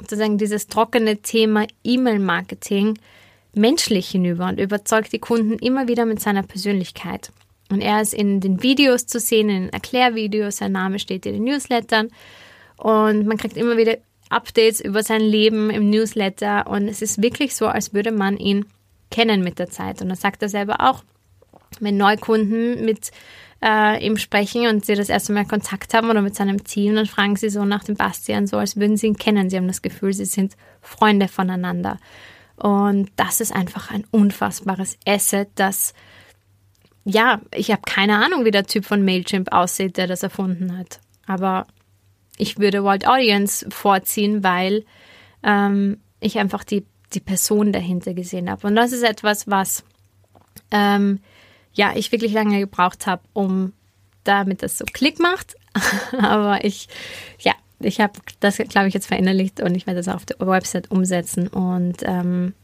sozusagen 0.00 0.38
dieses 0.38 0.68
trockene 0.68 1.18
Thema 1.18 1.66
E-Mail-Marketing 1.84 2.98
menschlich 3.52 4.08
hinüber 4.08 4.48
und 4.48 4.58
überzeugt 4.58 5.12
die 5.12 5.18
Kunden 5.18 5.58
immer 5.58 5.86
wieder 5.86 6.06
mit 6.06 6.18
seiner 6.18 6.42
Persönlichkeit. 6.42 7.30
Und 7.70 7.82
er 7.82 8.00
ist 8.00 8.14
in 8.14 8.40
den 8.40 8.62
Videos 8.62 9.06
zu 9.06 9.20
sehen, 9.20 9.50
in 9.50 9.62
den 9.64 9.72
Erklärvideos, 9.74 10.56
sein 10.56 10.72
Name 10.72 10.98
steht 10.98 11.26
in 11.26 11.34
den 11.34 11.44
Newslettern 11.44 12.08
und 12.78 13.26
man 13.26 13.36
kriegt 13.36 13.58
immer 13.58 13.76
wieder 13.76 13.98
Updates 14.30 14.80
über 14.80 15.02
sein 15.02 15.20
Leben 15.20 15.68
im 15.68 15.90
Newsletter 15.90 16.66
und 16.68 16.88
es 16.88 17.02
ist 17.02 17.20
wirklich 17.22 17.54
so, 17.54 17.66
als 17.66 17.92
würde 17.92 18.12
man 18.12 18.38
ihn 18.38 18.64
kennen 19.16 19.42
mit 19.42 19.58
der 19.58 19.70
Zeit. 19.70 20.02
Und 20.02 20.10
das 20.10 20.20
sagt 20.20 20.42
er 20.42 20.50
selber 20.50 20.82
auch, 20.82 21.02
wenn 21.80 21.96
Neukunden 21.96 22.84
mit 22.84 23.12
äh, 23.64 24.04
ihm 24.06 24.18
sprechen 24.18 24.66
und 24.66 24.84
sie 24.84 24.94
das 24.94 25.08
erste 25.08 25.32
Mal 25.32 25.46
Kontakt 25.46 25.94
haben 25.94 26.10
oder 26.10 26.20
mit 26.20 26.34
seinem 26.34 26.64
Team, 26.64 26.94
dann 26.94 27.06
fragen 27.06 27.34
sie 27.34 27.48
so 27.48 27.64
nach 27.64 27.82
dem 27.82 27.94
Bastian, 27.94 28.46
so 28.46 28.58
als 28.58 28.76
würden 28.76 28.98
sie 28.98 29.06
ihn 29.06 29.16
kennen. 29.16 29.48
Sie 29.48 29.56
haben 29.56 29.68
das 29.68 29.80
Gefühl, 29.80 30.12
sie 30.12 30.26
sind 30.26 30.54
Freunde 30.82 31.28
voneinander. 31.28 31.98
Und 32.56 33.10
das 33.16 33.40
ist 33.40 33.56
einfach 33.56 33.90
ein 33.90 34.04
unfassbares 34.10 34.98
Asset, 35.06 35.48
das, 35.54 35.94
ja, 37.04 37.40
ich 37.54 37.70
habe 37.70 37.82
keine 37.86 38.22
Ahnung, 38.22 38.44
wie 38.44 38.50
der 38.50 38.66
Typ 38.66 38.84
von 38.84 39.02
Mailchimp 39.02 39.50
aussieht, 39.50 39.96
der 39.96 40.08
das 40.08 40.24
erfunden 40.24 40.76
hat. 40.76 41.00
Aber 41.26 41.66
ich 42.36 42.58
würde 42.58 42.84
Wild 42.84 43.06
Audience 43.06 43.66
vorziehen, 43.70 44.44
weil 44.44 44.84
ähm, 45.42 46.00
ich 46.20 46.38
einfach 46.38 46.64
die, 46.64 46.84
die 47.16 47.20
Person 47.20 47.72
dahinter 47.72 48.14
gesehen 48.14 48.50
habe. 48.50 48.66
Und 48.66 48.76
das 48.76 48.92
ist 48.92 49.02
etwas, 49.02 49.48
was 49.48 49.82
ähm, 50.70 51.20
ja, 51.72 51.92
ich 51.96 52.12
wirklich 52.12 52.32
lange 52.32 52.60
gebraucht 52.60 53.06
habe, 53.06 53.22
um 53.32 53.72
damit 54.24 54.62
das 54.62 54.78
so 54.78 54.84
Klick 54.84 55.18
macht. 55.18 55.56
Aber 56.18 56.64
ich, 56.64 56.88
ja, 57.40 57.52
ich 57.80 58.00
habe 58.00 58.14
das, 58.40 58.56
glaube 58.56 58.88
ich, 58.88 58.94
jetzt 58.94 59.06
verinnerlicht 59.06 59.60
und 59.60 59.74
ich 59.74 59.86
werde 59.86 60.00
das 60.00 60.08
auf 60.08 60.24
der 60.24 60.38
Website 60.46 60.90
umsetzen. 60.90 61.48
Und 61.48 61.98
ähm, 62.02 62.54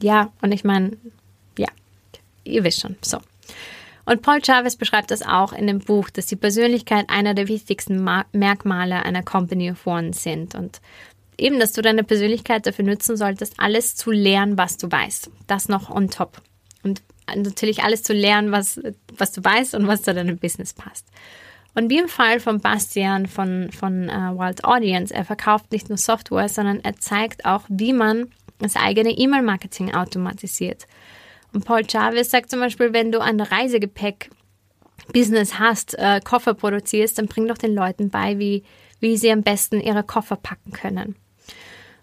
ja, 0.00 0.30
und 0.40 0.52
ich 0.52 0.64
meine, 0.64 0.96
ja, 1.58 1.68
ihr 2.44 2.64
wisst 2.64 2.80
schon. 2.80 2.96
So. 3.02 3.18
Und 4.04 4.22
Paul 4.22 4.42
Chavez 4.42 4.76
beschreibt 4.76 5.10
das 5.10 5.22
auch 5.22 5.52
in 5.52 5.66
dem 5.66 5.78
Buch, 5.78 6.10
dass 6.10 6.26
die 6.26 6.36
Persönlichkeit 6.36 7.08
einer 7.08 7.34
der 7.34 7.48
wichtigsten 7.48 8.02
Ma 8.02 8.24
Merkmale 8.32 9.04
einer 9.04 9.22
Company 9.22 9.70
of 9.70 9.86
One 9.86 10.12
sind. 10.12 10.54
Und 10.54 10.80
eben, 11.38 11.58
dass 11.58 11.72
du 11.72 11.82
deine 11.82 12.04
Persönlichkeit 12.04 12.66
dafür 12.66 12.84
nutzen 12.84 13.16
solltest, 13.16 13.54
alles 13.58 13.96
zu 13.96 14.10
lernen, 14.10 14.58
was 14.58 14.76
du 14.76 14.90
weißt. 14.90 15.30
Das 15.46 15.68
noch 15.68 15.90
on 15.90 16.08
top. 16.10 16.40
Und 16.82 17.02
natürlich 17.34 17.82
alles 17.82 18.02
zu 18.02 18.12
lernen, 18.12 18.52
was, 18.52 18.80
was 19.16 19.32
du 19.32 19.42
weißt 19.42 19.74
und 19.74 19.86
was 19.86 20.02
zu 20.02 20.14
deinem 20.14 20.38
Business 20.38 20.72
passt. 20.72 21.06
Und 21.74 21.88
wie 21.88 21.98
im 21.98 22.08
Fall 22.08 22.38
von 22.38 22.60
Bastian 22.60 23.26
von, 23.26 23.70
von 23.72 24.10
uh, 24.10 24.38
Wild 24.38 24.64
Audience, 24.64 25.14
er 25.14 25.24
verkauft 25.24 25.72
nicht 25.72 25.88
nur 25.88 25.96
Software, 25.96 26.48
sondern 26.48 26.80
er 26.80 26.96
zeigt 26.96 27.46
auch, 27.46 27.62
wie 27.68 27.94
man 27.94 28.28
das 28.58 28.76
eigene 28.76 29.10
E-Mail-Marketing 29.10 29.94
automatisiert. 29.94 30.86
Und 31.52 31.64
Paul 31.64 31.88
Chavez 31.88 32.30
sagt 32.30 32.50
zum 32.50 32.60
Beispiel, 32.60 32.92
wenn 32.92 33.10
du 33.10 33.20
ein 33.20 33.40
Reisegepäck 33.40 34.30
Business 35.12 35.58
hast, 35.58 35.98
äh, 35.98 36.20
Koffer 36.22 36.54
produzierst, 36.54 37.18
dann 37.18 37.26
bring 37.26 37.48
doch 37.48 37.58
den 37.58 37.74
Leuten 37.74 38.10
bei, 38.10 38.38
wie, 38.38 38.62
wie 39.02 39.18
sie 39.18 39.30
am 39.30 39.42
besten 39.42 39.80
ihre 39.80 40.02
Koffer 40.02 40.36
packen 40.36 40.72
können. 40.72 41.16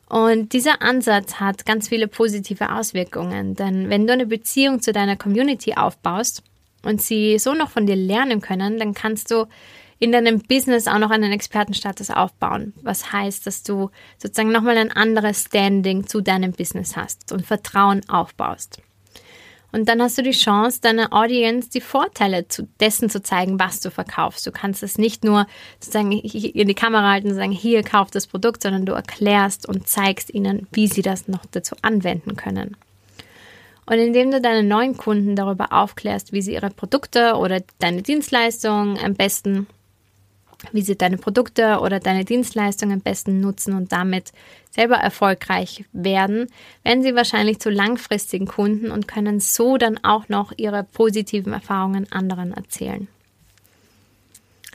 Und 0.08 0.54
dieser 0.54 0.82
Ansatz 0.82 1.36
hat 1.36 1.66
ganz 1.66 1.90
viele 1.90 2.08
positive 2.08 2.74
Auswirkungen, 2.76 3.56
denn 3.56 3.90
wenn 3.90 4.06
du 4.06 4.14
eine 4.14 4.26
Beziehung 4.26 4.82
zu 4.82 4.92
deiner 4.92 5.16
Community 5.16 5.76
aufbaust, 5.76 6.44
und 6.84 7.02
sie 7.02 7.40
so 7.40 7.54
noch 7.54 7.70
von 7.70 7.86
dir 7.86 7.96
lernen 7.96 8.42
können, 8.42 8.78
dann 8.78 8.94
kannst 8.94 9.32
du 9.32 9.46
in 10.00 10.12
deinem 10.12 10.40
Business 10.40 10.88
auch 10.88 11.00
noch 11.00 11.10
einen 11.10 11.32
Expertenstatus 11.32 12.10
aufbauen. 12.10 12.74
Was 12.82 13.12
heißt, 13.12 13.46
dass 13.46 13.64
du 13.64 13.90
sozusagen 14.18 14.52
nochmal 14.52 14.78
ein 14.78 14.92
anderes 14.92 15.46
Standing 15.46 16.08
zu 16.08 16.22
deinem 16.22 16.54
Business 16.54 16.96
hast 16.96 17.32
und 17.34 17.46
Vertrauen 17.46 18.08
aufbaust. 18.08 18.82
Und 19.72 19.88
dann 19.88 20.02
hast 20.02 20.18
du 20.18 20.24
die 20.24 20.32
Chance, 20.32 20.82
deiner 20.82 21.14
Audience 21.14 21.70
die 21.70 21.82
Vorteile 21.82 22.48
zu, 22.48 22.68
dessen 22.80 23.10
zu 23.10 23.22
zeigen, 23.22 23.60
was 23.60 23.80
du 23.82 23.92
verkaufst. 23.92 24.46
Du 24.48 24.52
kannst 24.52 24.82
es 24.82 24.98
nicht 24.98 25.24
nur 25.24 25.46
sozusagen 25.80 26.12
in 26.12 26.68
die 26.68 26.74
Kamera 26.74 27.12
halten 27.12 27.30
und 27.30 27.36
sagen, 27.36 27.52
hier 27.52 27.84
kauft 27.84 28.16
das 28.16 28.28
Produkt, 28.28 28.64
sondern 28.64 28.86
du 28.86 28.94
erklärst 28.94 29.68
und 29.68 29.88
zeigst 29.88 30.34
ihnen, 30.34 30.68
wie 30.72 30.88
sie 30.88 31.04
das 31.04 31.28
noch 31.28 31.46
dazu 31.52 31.76
anwenden 31.82 32.36
können. 32.36 32.78
Und 33.86 33.98
indem 33.98 34.30
du 34.32 34.40
deine 34.40 34.64
neuen 34.64 34.98
Kunden 34.98 35.36
darüber 35.36 35.72
aufklärst, 35.72 36.32
wie 36.32 36.42
sie 36.42 36.54
ihre 36.54 36.70
Produkte 36.70 37.36
oder 37.36 37.62
deine 37.80 38.04
Dienstleistungen 38.04 39.00
am 39.04 39.16
besten, 39.16 39.68
wie 40.72 40.82
sie 40.82 40.98
deine 40.98 41.18
Produkte 41.18 41.80
oder 41.80 42.00
deine 42.00 42.26
Dienstleistungen 42.26 42.96
am 42.96 43.02
besten 43.02 43.40
nutzen 43.40 43.74
und 43.74 43.92
damit 43.92 44.32
selber 44.72 44.96
erfolgreich 44.96 45.86
werden, 45.94 46.48
werden 46.84 47.04
sie 47.04 47.16
wahrscheinlich 47.16 47.60
zu 47.60 47.70
langfristigen 47.70 48.48
Kunden 48.48 48.92
und 48.92 49.08
können 49.08 49.40
so 49.40 49.78
dann 49.78 50.04
auch 50.04 50.30
noch 50.30 50.54
ihre 50.58 50.84
positiven 50.84 51.54
Erfahrungen 51.54 52.12
anderen 52.12 52.54
erzählen. 52.54 53.08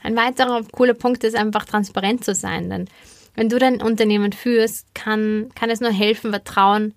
Ein 0.03 0.15
weiterer 0.15 0.63
cooler 0.71 0.93
Punkt 0.93 1.23
ist 1.23 1.35
einfach 1.35 1.65
transparent 1.65 2.23
zu 2.23 2.35
sein, 2.35 2.69
denn 2.69 2.87
wenn 3.35 3.49
du 3.49 3.57
dein 3.57 3.81
Unternehmen 3.81 4.31
führst, 4.31 4.93
kann, 4.93 5.49
kann 5.55 5.69
es 5.69 5.81
nur 5.81 5.91
helfen, 5.91 6.31
Vertrauen, 6.31 6.93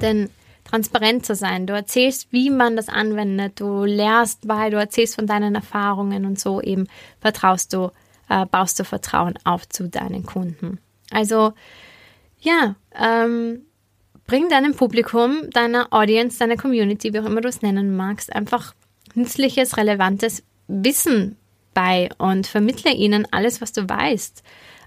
denn 0.00 0.30
transparent 0.64 1.24
zu 1.24 1.34
sein. 1.34 1.66
Du 1.66 1.74
erzählst, 1.74 2.32
wie 2.32 2.50
man 2.50 2.76
das 2.76 2.88
anwendet, 2.88 3.60
du 3.60 3.84
lehrst 3.84 4.46
bei, 4.46 4.70
du 4.70 4.78
erzählst 4.78 5.14
von 5.14 5.26
deinen 5.26 5.54
Erfahrungen 5.54 6.24
und 6.24 6.38
so 6.38 6.60
eben 6.60 6.88
vertraust 7.20 7.72
du, 7.72 7.90
äh, 8.28 8.46
baust 8.46 8.78
du 8.80 8.84
Vertrauen 8.84 9.34
auf 9.44 9.68
zu 9.68 9.88
deinen 9.88 10.24
Kunden. 10.24 10.78
Also 11.10 11.52
ja, 12.40 12.76
ähm, 12.98 13.62
bring 14.26 14.48
deinem 14.48 14.74
Publikum, 14.74 15.50
deiner 15.50 15.92
Audience, 15.92 16.38
deiner 16.38 16.56
Community, 16.56 17.12
wie 17.12 17.20
auch 17.20 17.26
immer 17.26 17.40
du 17.40 17.48
es 17.48 17.62
nennen 17.62 17.96
magst, 17.96 18.34
einfach 18.34 18.74
nützliches, 19.14 19.76
relevantes 19.76 20.42
Wissen 20.66 21.36
bei 21.74 22.08
und 22.18 22.46
vermittle 22.46 22.92
ihnen 22.92 23.26
alles, 23.30 23.60
was 23.60 23.72
du 23.72 23.88
weißt. 23.88 24.42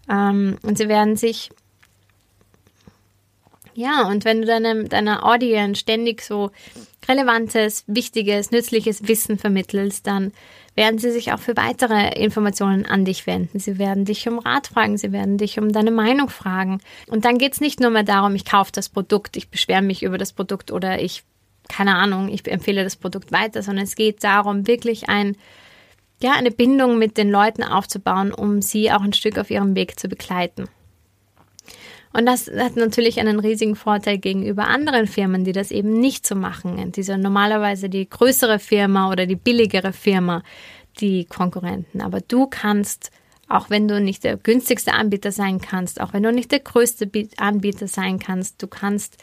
Ähm, 0.10 0.58
und 0.64 0.78
sie 0.78 0.88
werden 0.88 1.16
sich 1.16 1.50
ja, 3.78 4.08
und 4.08 4.26
wenn 4.26 4.42
du 4.42 4.48
deinem, 4.48 4.90
deiner 4.90 5.24
Audience 5.24 5.80
ständig 5.80 6.24
so 6.24 6.50
relevantes, 7.08 7.84
wichtiges, 7.86 8.50
nützliches 8.50 9.08
Wissen 9.08 9.38
vermittelst, 9.38 10.08
dann 10.08 10.32
werden 10.74 10.98
sie 10.98 11.12
sich 11.12 11.32
auch 11.32 11.38
für 11.38 11.56
weitere 11.56 12.20
Informationen 12.20 12.88
an 12.88 13.06
dich 13.06 13.28
wenden. 13.28 13.60
Sie 13.60 13.78
werden 13.78 14.04
dich 14.04 14.28
um 14.28 14.40
Rat 14.40 14.66
fragen, 14.66 14.98
sie 14.98 15.12
werden 15.12 15.38
dich 15.38 15.60
um 15.60 15.72
deine 15.72 15.92
Meinung 15.92 16.30
fragen. 16.30 16.82
Und 17.06 17.24
dann 17.24 17.38
geht 17.38 17.54
es 17.54 17.62
nicht 17.62 17.80
nur 17.80 17.92
mehr 17.92 18.02
darum, 18.02 18.34
ich 18.34 18.46
kaufe 18.46 18.72
das 18.72 18.90
Produkt, 18.90 19.38
ich 19.38 19.50
beschwere 19.50 19.84
mich 19.84 20.02
über 20.02 20.18
das 20.18 20.34
Produkt 20.34 20.72
oder 20.72 21.00
ich, 21.00 21.24
keine 21.70 21.98
Ahnung, 21.98 22.30
ich 22.30 22.48
empfehle 22.48 22.84
das 22.84 22.96
Produkt 22.96 23.32
weiter, 23.32 23.62
sondern 23.62 23.84
es 23.84 23.94
geht 23.94 24.24
darum, 24.24 24.66
wirklich 24.66 25.08
ein, 25.08 25.38
ja, 26.20 26.32
eine 26.32 26.50
Bindung 26.50 26.98
mit 26.98 27.16
den 27.16 27.30
Leuten 27.30 27.62
aufzubauen, 27.62 28.34
um 28.34 28.60
sie 28.64 28.92
auch 28.92 29.04
ein 29.04 29.14
Stück 29.14 29.38
auf 29.38 29.52
ihrem 29.52 29.76
Weg 29.76 30.00
zu 30.00 30.08
begleiten. 30.08 30.68
Und 32.18 32.26
das 32.26 32.48
hat 32.48 32.76
natürlich 32.76 33.20
einen 33.20 33.40
riesigen 33.40 33.76
Vorteil 33.76 34.18
gegenüber 34.18 34.68
anderen 34.68 35.06
Firmen, 35.06 35.44
die 35.44 35.52
das 35.52 35.70
eben 35.70 36.00
nicht 36.00 36.26
so 36.26 36.34
machen. 36.34 36.92
Diese 36.92 37.16
normalerweise 37.16 37.90
die 37.90 38.10
größere 38.10 38.58
Firma 38.58 39.12
oder 39.12 39.28
die 39.28 39.36
billigere 39.36 39.94
Firma, 39.94 40.42
die 41.00 41.26
Konkurrenten. 41.26 42.02
Aber 42.02 42.20
du 42.22 42.48
kannst, 42.48 43.12
auch 43.48 43.70
wenn 43.70 43.88
du 43.88 44.02
nicht 44.02 44.24
der 44.24 44.36
günstigste 44.36 44.94
Anbieter 44.94 45.32
sein 45.32 45.62
kannst, 45.62 46.02
auch 46.02 46.14
wenn 46.14 46.24
du 46.24 46.32
nicht 46.32 46.52
der 46.52 46.62
größte 46.62 47.08
Anbieter 47.38 47.88
sein 47.88 48.18
kannst, 48.18 48.64
du 48.64 48.68
kannst 48.68 49.18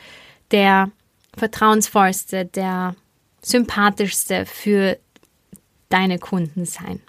der 0.52 0.92
vertrauensvollste, 1.36 2.44
der 2.44 2.94
sympathischste 3.42 4.46
für 4.46 4.98
deine 5.88 6.20
Kunden 6.20 6.64
sein. 6.64 7.00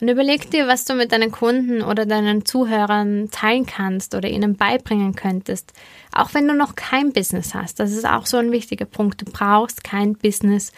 Und 0.00 0.08
überleg 0.08 0.50
dir, 0.50 0.68
was 0.68 0.84
du 0.84 0.94
mit 0.94 1.10
deinen 1.10 1.32
Kunden 1.32 1.82
oder 1.82 2.06
deinen 2.06 2.44
Zuhörern 2.44 3.30
teilen 3.30 3.66
kannst 3.66 4.14
oder 4.14 4.28
ihnen 4.28 4.56
beibringen 4.56 5.14
könntest. 5.16 5.72
Auch 6.12 6.34
wenn 6.34 6.46
du 6.46 6.54
noch 6.54 6.76
kein 6.76 7.12
Business 7.12 7.54
hast. 7.54 7.80
Das 7.80 7.90
ist 7.90 8.06
auch 8.06 8.26
so 8.26 8.36
ein 8.36 8.52
wichtiger 8.52 8.84
Punkt. 8.84 9.20
Du 9.20 9.24
brauchst 9.24 9.82
kein 9.82 10.14
Business, 10.14 10.72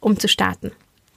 um 0.00 0.18
zu 0.18 0.28
starten. 0.28 0.72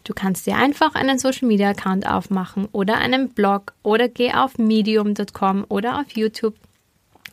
Du 0.05 0.13
kannst 0.13 0.47
dir 0.47 0.55
einfach 0.55 0.95
einen 0.95 1.19
Social 1.19 1.47
Media 1.47 1.69
Account 1.69 2.07
aufmachen 2.07 2.67
oder 2.71 2.97
einen 2.97 3.29
Blog 3.29 3.73
oder 3.83 4.07
geh 4.07 4.33
auf 4.33 4.57
medium.com 4.57 5.65
oder 5.67 5.99
auf 5.99 6.11
YouTube, 6.11 6.55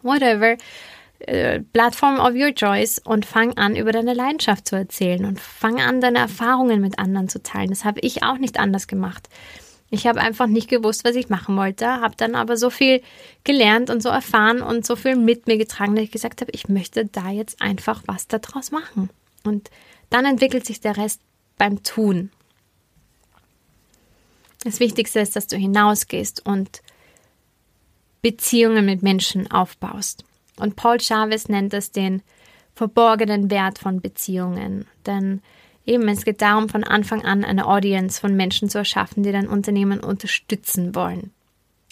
whatever, 0.03 0.57
äh, 1.21 1.61
Plattform 1.61 2.19
of 2.19 2.35
your 2.35 2.55
choice 2.55 2.99
und 2.99 3.25
fang 3.25 3.57
an, 3.57 3.77
über 3.77 3.93
deine 3.93 4.13
Leidenschaft 4.13 4.69
zu 4.69 4.77
erzählen 4.77 5.25
und 5.25 5.41
fang 5.41 5.81
an, 5.81 6.03
deine 6.03 6.19
Erfahrungen 6.19 6.81
mit 6.83 6.99
anderen 6.99 7.29
zu 7.29 7.43
teilen. 7.43 7.71
Das 7.71 7.85
habe 7.85 8.01
ich 8.01 8.23
auch 8.23 8.37
nicht 8.37 8.59
anders 8.59 8.89
gemacht. 8.89 9.29
Ich 9.97 10.07
habe 10.07 10.21
einfach 10.21 10.47
nicht 10.47 10.69
gewusst, 10.69 11.05
was 11.05 11.17
ich 11.17 11.31
machen 11.31 11.57
wollte, 11.57 11.87
habe 11.87 12.15
dann 12.19 12.35
aber 12.35 12.59
so 12.59 12.69
viel 12.69 13.01
gelernt 13.45 13.89
und 13.89 14.03
so 14.03 14.11
erfahren 14.11 14.61
und 14.61 14.85
so 14.85 14.95
viel 14.95 15.17
mit 15.17 15.47
mir 15.47 15.57
getragen, 15.57 15.95
dass 15.95 16.05
ich 16.05 16.11
gesagt 16.11 16.43
habe, 16.43 16.51
ich 16.53 16.69
möchte 16.69 17.07
da 17.07 17.31
jetzt 17.31 17.63
einfach 17.63 18.03
was 18.05 18.29
daraus 18.29 18.71
machen. 18.71 19.09
Und 19.43 19.71
dann 20.11 20.27
entwickelt 20.27 20.67
sich 20.67 20.81
der 20.81 20.99
Rest 20.99 21.23
beim 21.57 21.83
Tun. 21.83 22.31
Das 24.65 24.81
Wichtigste 24.81 25.21
ist, 25.21 25.35
dass 25.35 25.47
du 25.47 25.57
hinausgehst 25.57 26.45
und 26.45 26.83
Beziehungen 28.21 28.85
mit 28.85 29.03
Menschen 29.03 29.51
aufbaust. 29.51 30.25
Und 30.59 30.77
Paul 30.77 31.01
Chavez 31.01 31.49
nennt 31.49 31.73
es 31.73 31.91
den 31.91 32.23
verborgenen 32.75 33.51
Wert 33.51 33.79
von 33.79 34.03
Beziehungen. 34.03 34.87
Denn 35.07 35.41
Eben, 35.87 36.09
es 36.09 36.25
geht 36.25 36.43
darum, 36.43 36.69
von 36.69 36.85
Anfang 36.85 37.25
an 37.25 37.45
eine 37.45 37.67
Audience 37.67 38.21
von 38.21 38.35
Menschen 38.35 38.69
zu 38.69 38.79
erschaffen, 38.79 39.23
die 39.23 39.33
dein 39.33 39.49
Unternehmen 39.49 40.01
unterstützen 40.01 40.95
wollen. 40.95 41.33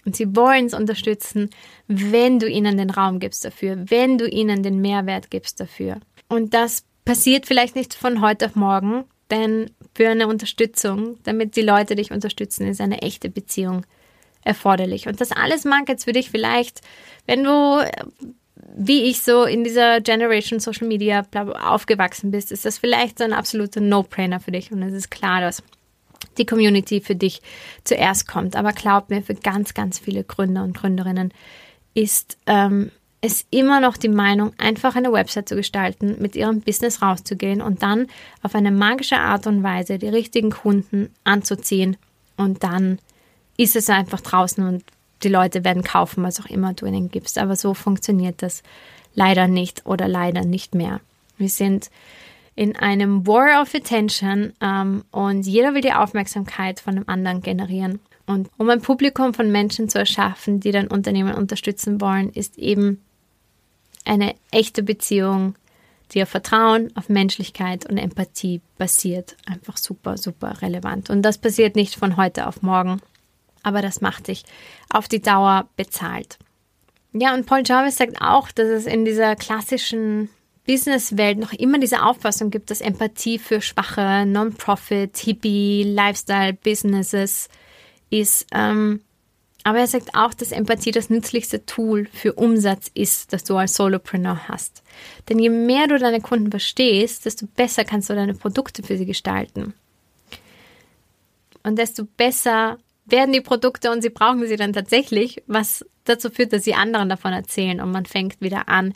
Und 0.04 0.16
sie 0.16 0.36
wollen 0.36 0.66
es 0.66 0.74
unterstützen, 0.74 1.50
wenn 1.86 2.38
du 2.38 2.48
ihnen 2.48 2.76
den 2.76 2.90
Raum 2.90 3.20
gibst 3.20 3.44
dafür, 3.44 3.84
wenn 3.88 4.18
du 4.18 4.28
ihnen 4.28 4.62
den 4.62 4.80
Mehrwert 4.80 5.30
gibst 5.30 5.60
dafür. 5.60 6.00
Und 6.28 6.52
das 6.52 6.84
passiert 7.04 7.46
vielleicht 7.46 7.76
nicht 7.76 7.94
von 7.94 8.20
heute 8.20 8.46
auf 8.46 8.56
morgen, 8.56 9.04
denn 9.30 9.70
für 9.94 10.08
eine 10.08 10.26
Unterstützung, 10.26 11.18
damit 11.22 11.56
die 11.56 11.62
Leute 11.62 11.94
dich 11.94 12.10
unterstützen, 12.10 12.66
ist 12.66 12.80
eine 12.80 13.00
echte 13.02 13.30
Beziehung 13.30 13.86
erforderlich. 14.42 15.08
Und 15.08 15.20
das 15.20 15.32
alles 15.32 15.64
mag 15.64 15.88
jetzt 15.88 16.04
für 16.04 16.12
dich 16.12 16.30
vielleicht, 16.30 16.82
wenn 17.26 17.44
du 17.44 17.80
wie 18.56 19.04
ich 19.04 19.22
so 19.22 19.44
in 19.44 19.64
dieser 19.64 20.00
Generation 20.00 20.60
Social 20.60 20.86
Media 20.86 21.26
aufgewachsen 21.62 22.30
bist, 22.30 22.52
ist 22.52 22.64
das 22.64 22.78
vielleicht 22.78 23.18
so 23.18 23.24
ein 23.24 23.32
absoluter 23.32 23.80
No-Brainer 23.80 24.40
für 24.40 24.52
dich. 24.52 24.70
Und 24.72 24.82
es 24.82 24.92
ist 24.92 25.10
klar, 25.10 25.40
dass 25.40 25.62
die 26.38 26.46
Community 26.46 27.00
für 27.00 27.16
dich 27.16 27.42
zuerst 27.84 28.28
kommt. 28.28 28.56
Aber 28.56 28.72
glaub 28.72 29.10
mir, 29.10 29.22
für 29.22 29.34
ganz, 29.34 29.74
ganz 29.74 29.98
viele 29.98 30.24
Gründer 30.24 30.62
und 30.62 30.76
Gründerinnen 30.76 31.32
ist 31.94 32.38
ähm, 32.46 32.90
es 33.20 33.46
immer 33.50 33.80
noch 33.80 33.96
die 33.96 34.08
Meinung, 34.08 34.52
einfach 34.58 34.96
eine 34.96 35.12
Website 35.12 35.48
zu 35.48 35.56
gestalten, 35.56 36.16
mit 36.18 36.36
ihrem 36.36 36.60
Business 36.60 37.00
rauszugehen 37.00 37.62
und 37.62 37.82
dann 37.82 38.06
auf 38.42 38.54
eine 38.54 38.70
magische 38.70 39.16
Art 39.16 39.46
und 39.46 39.62
Weise 39.62 39.98
die 39.98 40.08
richtigen 40.08 40.50
Kunden 40.50 41.10
anzuziehen. 41.24 41.96
Und 42.36 42.62
dann 42.62 42.98
ist 43.56 43.76
es 43.76 43.88
einfach 43.88 44.20
draußen 44.20 44.66
und 44.66 44.84
die 45.24 45.28
Leute 45.28 45.64
werden 45.64 45.82
kaufen, 45.82 46.22
was 46.22 46.40
auch 46.40 46.46
immer 46.46 46.74
du 46.74 46.86
ihnen 46.86 47.10
gibst. 47.10 47.38
Aber 47.38 47.56
so 47.56 47.74
funktioniert 47.74 48.42
das 48.42 48.62
leider 49.14 49.48
nicht 49.48 49.86
oder 49.86 50.08
leider 50.08 50.44
nicht 50.44 50.74
mehr. 50.74 51.00
Wir 51.38 51.48
sind 51.48 51.90
in 52.54 52.76
einem 52.76 53.26
War 53.26 53.60
of 53.62 53.74
Attention 53.74 54.52
ähm, 54.60 55.04
und 55.10 55.46
jeder 55.46 55.74
will 55.74 55.80
die 55.80 55.92
Aufmerksamkeit 55.92 56.80
von 56.80 56.94
dem 56.94 57.08
anderen 57.08 57.42
generieren. 57.42 58.00
Und 58.26 58.48
um 58.56 58.70
ein 58.70 58.80
Publikum 58.80 59.34
von 59.34 59.50
Menschen 59.50 59.88
zu 59.88 59.98
erschaffen, 59.98 60.60
die 60.60 60.70
dein 60.70 60.88
Unternehmen 60.88 61.34
unterstützen 61.34 62.00
wollen, 62.00 62.30
ist 62.30 62.58
eben 62.58 63.02
eine 64.04 64.34
echte 64.50 64.82
Beziehung, 64.82 65.56
die 66.12 66.22
auf 66.22 66.28
Vertrauen, 66.28 66.90
auf 66.96 67.08
Menschlichkeit 67.08 67.88
und 67.88 67.98
Empathie 67.98 68.60
basiert, 68.78 69.36
einfach 69.46 69.76
super, 69.76 70.16
super 70.16 70.62
relevant. 70.62 71.10
Und 71.10 71.22
das 71.22 71.38
passiert 71.38 71.76
nicht 71.76 71.96
von 71.96 72.16
heute 72.16 72.46
auf 72.46 72.62
morgen 72.62 73.00
aber 73.64 73.82
das 73.82 74.00
macht 74.00 74.26
sich 74.26 74.44
auf 74.90 75.08
die 75.08 75.20
Dauer 75.20 75.68
bezahlt. 75.76 76.38
Ja, 77.12 77.34
und 77.34 77.46
Paul 77.46 77.62
Jarvis 77.64 77.96
sagt 77.96 78.20
auch, 78.20 78.50
dass 78.50 78.68
es 78.68 78.86
in 78.86 79.04
dieser 79.04 79.36
klassischen 79.36 80.30
Businesswelt 80.66 81.38
noch 81.38 81.52
immer 81.52 81.78
diese 81.78 82.02
Auffassung 82.02 82.50
gibt, 82.50 82.70
dass 82.70 82.80
Empathie 82.80 83.38
für 83.38 83.60
schwache 83.60 84.24
Non-Profit, 84.26 85.16
Hippie, 85.16 85.84
Lifestyle-Businesses 85.84 87.48
ist. 88.10 88.46
Ähm, 88.52 89.00
aber 89.62 89.78
er 89.78 89.86
sagt 89.86 90.14
auch, 90.14 90.34
dass 90.34 90.52
Empathie 90.52 90.90
das 90.90 91.08
nützlichste 91.08 91.64
Tool 91.64 92.06
für 92.12 92.34
Umsatz 92.34 92.90
ist, 92.92 93.32
das 93.32 93.44
du 93.44 93.56
als 93.56 93.74
Solopreneur 93.74 94.48
hast. 94.48 94.82
Denn 95.28 95.38
je 95.38 95.50
mehr 95.50 95.86
du 95.86 95.98
deine 95.98 96.20
Kunden 96.20 96.50
verstehst, 96.50 97.24
desto 97.24 97.46
besser 97.46 97.84
kannst 97.84 98.10
du 98.10 98.14
deine 98.14 98.34
Produkte 98.34 98.82
für 98.82 98.98
sie 98.98 99.06
gestalten. 99.06 99.72
Und 101.62 101.78
desto 101.78 102.04
besser 102.04 102.78
werden 103.06 103.32
die 103.32 103.40
Produkte 103.40 103.90
und 103.90 104.02
sie 104.02 104.10
brauchen 104.10 104.46
sie 104.46 104.56
dann 104.56 104.72
tatsächlich, 104.72 105.42
was 105.46 105.84
dazu 106.04 106.30
führt, 106.30 106.52
dass 106.52 106.64
sie 106.64 106.74
anderen 106.74 107.08
davon 107.08 107.32
erzählen 107.32 107.80
und 107.80 107.90
man 107.90 108.06
fängt 108.06 108.40
wieder 108.40 108.68
an, 108.68 108.92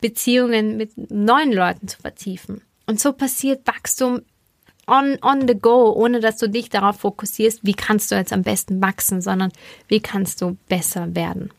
Beziehungen 0.00 0.76
mit 0.76 1.10
neuen 1.10 1.52
Leuten 1.52 1.88
zu 1.88 1.98
vertiefen. 1.98 2.62
Und 2.86 3.00
so 3.00 3.12
passiert 3.12 3.66
Wachstum 3.66 4.22
on, 4.86 5.18
on 5.22 5.48
the 5.48 5.54
go, 5.54 5.92
ohne 5.92 6.20
dass 6.20 6.36
du 6.36 6.48
dich 6.48 6.68
darauf 6.68 7.00
fokussierst, 7.00 7.60
wie 7.62 7.74
kannst 7.74 8.10
du 8.10 8.14
jetzt 8.14 8.32
am 8.32 8.42
besten 8.42 8.80
wachsen, 8.80 9.20
sondern 9.20 9.52
wie 9.88 10.00
kannst 10.00 10.42
du 10.42 10.56
besser 10.68 11.14
werden. 11.14 11.50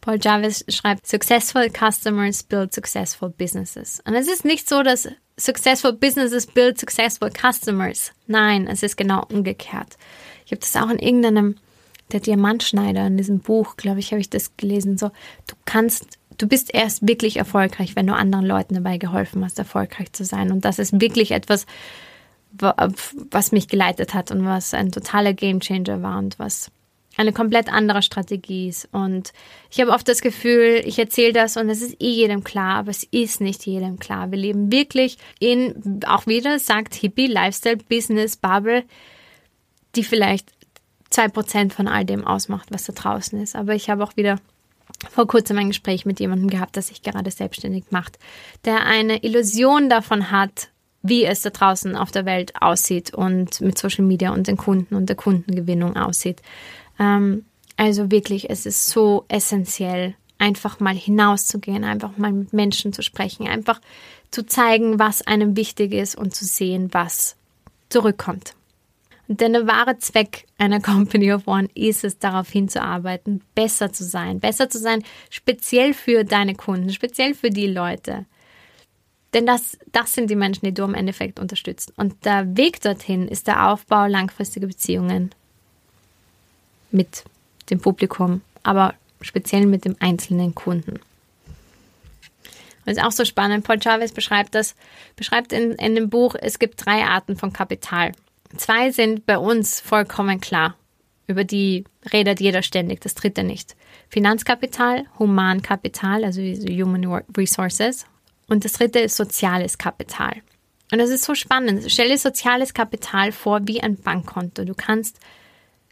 Paul 0.00 0.18
Jarvis 0.20 0.64
schreibt, 0.68 1.06
Successful 1.06 1.70
Customers 1.70 2.42
build 2.42 2.72
successful 2.72 3.30
businesses. 3.30 4.00
Und 4.06 4.14
es 4.14 4.28
ist 4.28 4.44
nicht 4.44 4.68
so, 4.68 4.82
dass 4.82 5.08
successful 5.36 5.92
businesses 5.92 6.46
build 6.46 6.78
successful 6.78 7.30
customers. 7.30 8.12
Nein, 8.26 8.68
es 8.68 8.82
ist 8.82 8.96
genau 8.96 9.24
umgekehrt. 9.30 9.96
Ich 10.48 10.52
habe 10.52 10.60
das 10.60 10.76
auch 10.76 10.88
in 10.88 10.98
irgendeinem, 10.98 11.56
der 12.10 12.20
Diamantschneider 12.20 13.06
in 13.06 13.18
diesem 13.18 13.40
Buch, 13.40 13.76
glaube 13.76 14.00
ich, 14.00 14.12
habe 14.12 14.20
ich 14.20 14.30
das 14.30 14.56
gelesen. 14.56 14.96
So, 14.96 15.08
du 15.46 15.54
kannst, 15.66 16.06
du 16.38 16.48
bist 16.48 16.72
erst 16.72 17.06
wirklich 17.06 17.36
erfolgreich, 17.36 17.96
wenn 17.96 18.06
du 18.06 18.14
anderen 18.14 18.46
Leuten 18.46 18.72
dabei 18.72 18.96
geholfen 18.96 19.44
hast, 19.44 19.58
erfolgreich 19.58 20.14
zu 20.14 20.24
sein. 20.24 20.50
Und 20.50 20.64
das 20.64 20.78
ist 20.78 20.98
wirklich 21.02 21.32
etwas, 21.32 21.66
was 22.50 23.52
mich 23.52 23.68
geleitet 23.68 24.14
hat 24.14 24.30
und 24.30 24.46
was 24.46 24.72
ein 24.72 24.90
totaler 24.90 25.34
Gamechanger 25.34 26.00
war 26.00 26.18
und 26.18 26.38
was 26.38 26.70
eine 27.18 27.34
komplett 27.34 27.70
andere 27.70 28.00
Strategie 28.00 28.68
ist. 28.68 28.88
Und 28.90 29.34
ich 29.70 29.82
habe 29.82 29.90
oft 29.90 30.08
das 30.08 30.22
Gefühl, 30.22 30.80
ich 30.82 30.98
erzähle 30.98 31.34
das 31.34 31.58
und 31.58 31.68
es 31.68 31.82
ist 31.82 32.00
eh 32.00 32.08
jedem 32.08 32.42
klar, 32.42 32.76
aber 32.76 32.90
es 32.90 33.04
ist 33.04 33.42
nicht 33.42 33.66
jedem 33.66 33.98
klar. 33.98 34.30
Wir 34.30 34.38
leben 34.38 34.72
wirklich 34.72 35.18
in, 35.40 36.00
auch 36.06 36.26
wieder 36.26 36.58
sagt 36.58 36.94
Hippie, 36.94 37.26
Lifestyle, 37.26 37.76
Business, 37.76 38.38
Bubble, 38.38 38.84
die 39.96 40.04
vielleicht 40.04 40.52
zwei 41.10 41.28
Prozent 41.28 41.72
von 41.72 41.88
all 41.88 42.04
dem 42.04 42.26
ausmacht, 42.26 42.68
was 42.70 42.84
da 42.84 42.92
draußen 42.92 43.40
ist. 43.40 43.56
Aber 43.56 43.74
ich 43.74 43.90
habe 43.90 44.04
auch 44.04 44.16
wieder 44.16 44.38
vor 45.10 45.26
kurzem 45.26 45.58
ein 45.58 45.68
Gespräch 45.68 46.06
mit 46.06 46.20
jemandem 46.20 46.50
gehabt, 46.50 46.76
der 46.76 46.82
sich 46.82 47.02
gerade 47.02 47.30
selbstständig 47.30 47.84
macht, 47.90 48.18
der 48.64 48.84
eine 48.84 49.22
Illusion 49.22 49.88
davon 49.88 50.30
hat, 50.30 50.70
wie 51.02 51.24
es 51.24 51.42
da 51.42 51.50
draußen 51.50 51.96
auf 51.96 52.10
der 52.10 52.26
Welt 52.26 52.60
aussieht 52.60 53.14
und 53.14 53.60
mit 53.60 53.78
Social 53.78 54.04
Media 54.04 54.32
und 54.32 54.46
den 54.46 54.56
Kunden 54.56 54.94
und 54.94 55.06
der 55.06 55.16
Kundengewinnung 55.16 55.96
aussieht. 55.96 56.42
Ähm, 56.98 57.44
also 57.76 58.10
wirklich, 58.10 58.50
es 58.50 58.66
ist 58.66 58.86
so 58.86 59.24
essentiell, 59.28 60.14
einfach 60.38 60.80
mal 60.80 60.94
hinauszugehen, 60.94 61.84
einfach 61.84 62.16
mal 62.16 62.32
mit 62.32 62.52
Menschen 62.52 62.92
zu 62.92 63.02
sprechen, 63.02 63.46
einfach 63.46 63.80
zu 64.30 64.46
zeigen, 64.46 64.98
was 64.98 65.26
einem 65.26 65.56
wichtig 65.56 65.92
ist 65.92 66.16
und 66.16 66.34
zu 66.34 66.44
sehen, 66.44 66.88
was 66.92 67.36
zurückkommt. 67.88 68.54
Denn 69.28 69.52
der 69.52 69.66
wahre 69.66 69.98
Zweck 69.98 70.46
einer 70.56 70.80
Company 70.82 71.32
of 71.32 71.46
One 71.46 71.68
ist 71.74 72.02
es, 72.02 72.18
darauf 72.18 72.48
hinzuarbeiten, 72.48 73.42
besser 73.54 73.92
zu 73.92 74.04
sein. 74.04 74.40
Besser 74.40 74.70
zu 74.70 74.78
sein, 74.78 75.04
speziell 75.30 75.94
für 75.94 76.24
deine 76.24 76.54
Kunden, 76.54 76.90
speziell 76.90 77.34
für 77.34 77.50
die 77.50 77.66
Leute. 77.66 78.24
Denn 79.34 79.44
das, 79.44 79.76
das 79.92 80.14
sind 80.14 80.30
die 80.30 80.36
Menschen, 80.36 80.64
die 80.64 80.72
du 80.72 80.84
im 80.84 80.94
Endeffekt 80.94 81.38
unterstützt. 81.38 81.92
Und 81.96 82.24
der 82.24 82.56
Weg 82.56 82.80
dorthin 82.80 83.28
ist 83.28 83.46
der 83.46 83.68
Aufbau 83.68 84.06
langfristiger 84.06 84.66
Beziehungen 84.66 85.34
mit 86.90 87.24
dem 87.68 87.80
Publikum, 87.80 88.40
aber 88.62 88.94
speziell 89.20 89.66
mit 89.66 89.84
dem 89.84 89.96
einzelnen 90.00 90.54
Kunden. 90.54 91.00
Das 92.86 92.96
ist 92.96 93.04
auch 93.04 93.12
so 93.12 93.26
spannend. 93.26 93.66
Paul 93.66 93.82
Chavez 93.82 94.12
beschreibt 94.12 94.54
das, 94.54 94.74
beschreibt 95.14 95.52
in, 95.52 95.72
in 95.72 95.94
dem 95.94 96.08
Buch, 96.08 96.34
es 96.40 96.58
gibt 96.58 96.86
drei 96.86 97.04
Arten 97.04 97.36
von 97.36 97.52
Kapital. 97.52 98.12
Zwei 98.56 98.90
sind 98.90 99.26
bei 99.26 99.38
uns 99.38 99.80
vollkommen 99.80 100.40
klar. 100.40 100.76
Über 101.26 101.44
die 101.44 101.84
redet 102.12 102.40
jeder 102.40 102.62
ständig, 102.62 103.00
das 103.00 103.14
dritte 103.14 103.44
nicht. 103.44 103.76
Finanzkapital, 104.08 105.04
Humankapital, 105.18 106.24
also 106.24 106.40
Human 106.40 107.22
Resources. 107.36 108.06
Und 108.48 108.64
das 108.64 108.72
dritte 108.72 109.00
ist 109.00 109.16
soziales 109.16 109.76
Kapital. 109.76 110.32
Und 110.90 110.98
das 110.98 111.10
ist 111.10 111.24
so 111.24 111.34
spannend. 111.34 111.90
Stell 111.90 112.08
dir 112.08 112.16
soziales 112.16 112.72
Kapital 112.72 113.32
vor 113.32 113.60
wie 113.66 113.82
ein 113.82 113.96
Bankkonto. 113.96 114.64
Du 114.64 114.74
kannst 114.74 115.20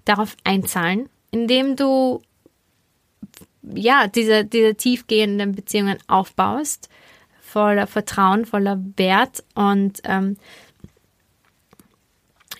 darauf 0.06 0.36
einzahlen, 0.42 1.10
indem 1.30 1.76
du 1.76 2.22
ja 3.62 4.06
diese, 4.06 4.44
diese 4.44 4.74
tiefgehenden 4.74 5.52
Beziehungen 5.52 5.98
aufbaust, 6.06 6.88
voller 7.40 7.86
Vertrauen, 7.86 8.46
voller 8.46 8.82
Wert 8.96 9.44
und 9.54 10.00
ähm, 10.04 10.36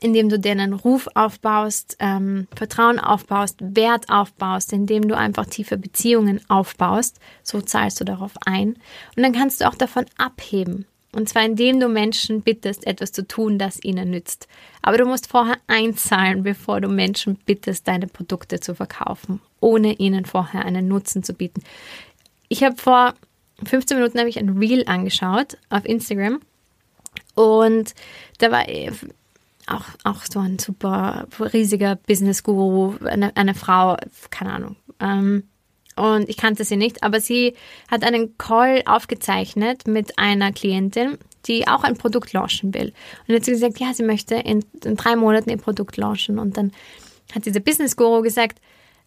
indem 0.06 0.28
du 0.28 0.38
dir 0.38 0.52
einen 0.52 0.72
Ruf 0.72 1.08
aufbaust, 1.14 1.96
ähm, 1.98 2.46
Vertrauen 2.54 2.98
aufbaust, 2.98 3.58
Wert 3.60 4.08
aufbaust, 4.08 4.72
indem 4.72 5.08
du 5.08 5.16
einfach 5.16 5.46
tiefe 5.46 5.76
Beziehungen 5.76 6.40
aufbaust. 6.48 7.20
So 7.42 7.60
zahlst 7.60 8.00
du 8.00 8.04
darauf 8.04 8.32
ein. 8.46 8.76
Und 9.16 9.22
dann 9.22 9.32
kannst 9.32 9.60
du 9.60 9.68
auch 9.68 9.74
davon 9.74 10.06
abheben. 10.16 10.86
Und 11.12 11.28
zwar 11.28 11.44
indem 11.44 11.80
du 11.80 11.88
Menschen 11.88 12.42
bittest, 12.42 12.86
etwas 12.86 13.10
zu 13.12 13.26
tun, 13.26 13.58
das 13.58 13.82
ihnen 13.82 14.10
nützt. 14.10 14.48
Aber 14.82 14.98
du 14.98 15.06
musst 15.06 15.28
vorher 15.28 15.56
einzahlen, 15.66 16.42
bevor 16.42 16.80
du 16.80 16.88
Menschen 16.88 17.36
bittest, 17.46 17.88
deine 17.88 18.06
Produkte 18.06 18.60
zu 18.60 18.74
verkaufen, 18.74 19.40
ohne 19.60 19.94
ihnen 19.94 20.26
vorher 20.26 20.64
einen 20.64 20.88
Nutzen 20.88 21.22
zu 21.22 21.32
bieten. 21.32 21.62
Ich 22.48 22.62
habe 22.62 22.76
vor 22.76 23.14
15 23.64 23.96
Minuten 23.96 24.18
ich 24.26 24.38
ein 24.38 24.58
Reel 24.58 24.84
angeschaut 24.86 25.56
auf 25.70 25.86
Instagram 25.86 26.40
und 27.34 27.94
da 28.38 28.50
war 28.50 28.68
auch, 29.66 29.84
auch 30.04 30.22
so 30.30 30.38
ein 30.38 30.58
super 30.58 31.26
riesiger 31.40 31.96
Business-Guru, 31.96 32.96
eine, 33.04 33.36
eine 33.36 33.54
Frau, 33.54 33.96
keine 34.30 34.52
Ahnung. 34.52 34.76
Ähm, 35.00 35.44
und 35.96 36.28
ich 36.28 36.36
kannte 36.36 36.64
sie 36.64 36.76
nicht, 36.76 37.02
aber 37.02 37.20
sie 37.20 37.54
hat 37.90 38.04
einen 38.04 38.36
Call 38.36 38.82
aufgezeichnet 38.84 39.86
mit 39.86 40.18
einer 40.18 40.52
Klientin, 40.52 41.18
die 41.46 41.66
auch 41.68 41.84
ein 41.84 41.96
Produkt 41.96 42.32
launchen 42.32 42.74
will. 42.74 42.88
Und 42.88 43.28
dann 43.28 43.36
hat 43.36 43.44
sie 43.44 43.52
gesagt, 43.52 43.80
ja, 43.80 43.94
sie 43.94 44.02
möchte 44.02 44.34
in, 44.34 44.64
in 44.84 44.96
drei 44.96 45.16
Monaten 45.16 45.48
ihr 45.48 45.56
Produkt 45.56 45.96
launchen. 45.96 46.38
Und 46.38 46.56
dann 46.56 46.72
hat 47.34 47.46
dieser 47.46 47.60
Business 47.60 47.96
Guru 47.96 48.22
gesagt, 48.22 48.60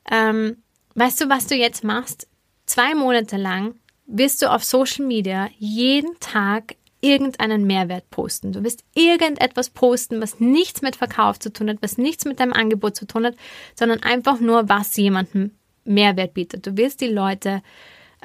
ähm, 0.10 0.58
weißt 0.95 1.22
du, 1.22 1.30
was 1.30 1.48
du 1.48 1.56
jetzt 1.56 1.84
machst? 1.84 2.28
Zwei 2.65 2.95
Monate 2.95 3.38
lang 3.38 3.76
wirst 4.08 4.41
du 4.41 4.52
auf 4.52 4.63
Social 4.63 5.06
Media 5.06 5.50
jeden 5.60 6.19
Tag 6.19 6.76
irgendeinen 7.01 7.65
Mehrwert 7.65 8.09
posten. 8.09 8.51
Du 8.51 8.63
wirst 8.63 8.83
irgendetwas 8.93 9.69
posten, 9.69 10.21
was 10.21 10.39
nichts 10.39 10.81
mit 10.81 10.95
Verkauf 10.95 11.39
zu 11.39 11.51
tun 11.51 11.69
hat, 11.69 11.77
was 11.81 11.97
nichts 11.97 12.25
mit 12.25 12.39
deinem 12.39 12.53
Angebot 12.53 12.95
zu 12.95 13.05
tun 13.05 13.25
hat, 13.25 13.35
sondern 13.75 14.03
einfach 14.03 14.39
nur, 14.39 14.69
was 14.69 14.95
jemandem 14.97 15.51
Mehrwert 15.85 16.33
bietet. 16.33 16.67
Du 16.67 16.77
wirst 16.77 17.01
die 17.01 17.07
Leute 17.07 17.62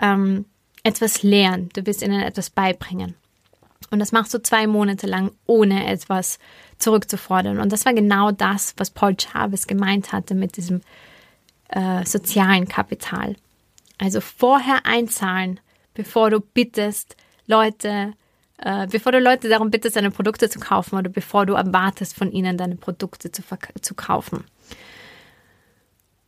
ähm, 0.01 0.45
etwas 0.83 1.23
lehren, 1.23 1.69
du 1.73 1.87
wirst 1.87 2.03
ihnen 2.03 2.21
etwas 2.21 2.51
beibringen. 2.51 3.15
Und 3.91 4.01
das 4.01 4.13
machst 4.13 4.35
du 4.35 4.43
zwei 4.43 4.67
Monate 4.67 5.07
lang, 5.07 5.31
ohne 5.47 5.87
etwas 5.87 6.39
zurückzufordern. 6.79 7.61
Und 7.61 7.73
das 7.73 7.85
war 7.85 7.95
genau 7.95 8.33
das, 8.33 8.75
was 8.77 8.91
Paul 8.91 9.17
Chavez 9.19 9.67
gemeint 9.67 10.13
hatte 10.13 10.35
mit 10.35 10.57
diesem 10.57 10.81
äh, 11.69 12.05
sozialen 12.05 12.67
Kapital. 12.67 13.37
Also 13.99 14.21
vorher 14.21 14.85
einzahlen, 14.85 15.61
bevor 15.95 16.31
du 16.31 16.41
bittest, 16.41 17.17
Leute 17.47 18.15
äh, 18.59 18.87
bevor 18.87 19.13
du 19.13 19.21
Leute 19.21 19.49
darum 19.49 19.71
bittest, 19.71 19.97
deine 19.97 20.11
Produkte 20.11 20.49
zu 20.49 20.61
kaufen 20.61 20.97
oder 20.97 21.11
bevor 21.11 21.47
du 21.47 21.55
erwartest 21.55 22.17
von 22.17 22.31
ihnen, 22.31 22.57
deine 22.57 22.77
Produkte 22.77 23.33
zu, 23.33 23.43
zu 23.81 23.95
kaufen. 23.95 24.45